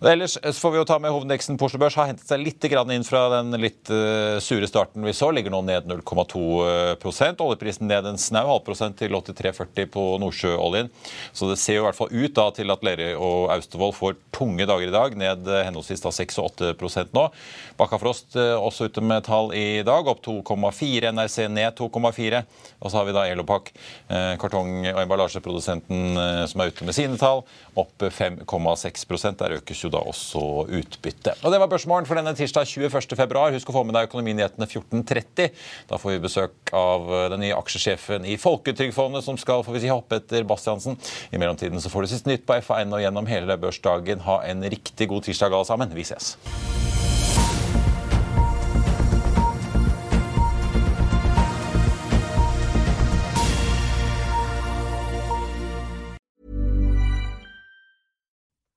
[0.00, 3.22] Ellers får vi jo ta med hovedindeksen Porsche Børs har hentet seg litt inn fra
[3.32, 5.30] den litt uh, sure starten vi så.
[5.32, 10.90] Ligger nå ned 0,2% Oljeprisen ned en snau halv prosent til 83,40 på Nordsjøoljen.
[11.32, 14.18] Så det ser jo i hvert fall ut da til at Lerøy og Austevoll får
[14.36, 15.16] tunge dager i dag.
[15.16, 17.24] Ned henholdsvis da 6 og 8 nå.
[17.80, 21.12] Bakkafrost også ute med tall i dag, opp 2,4.
[21.16, 22.42] NRC ned 2,4.
[22.80, 23.72] Og så har vi da Elopak,
[24.42, 26.20] kartong- og emballasjeprodusenten
[26.50, 27.44] som er ute med sine tall,
[27.76, 31.36] opp 5,6% Der økes jo da også utbytte.
[31.42, 33.44] Og Det var børsmålen for denne tirsdag 21.2.
[33.56, 35.50] Husk å få med deg Økonominyhetene 14.30.
[35.90, 39.92] Da får vi besøk av den nye aksjesjefen i Folketrygdfondet, som skal får vi si,
[39.92, 40.98] hoppe etter Bastiansen.
[41.30, 44.24] I mellomtiden så får du sist nytt på FA1 og gjennom hele børsdagen.
[44.26, 45.94] Ha en riktig god tirsdag alle sammen.
[45.96, 46.34] Vi ses.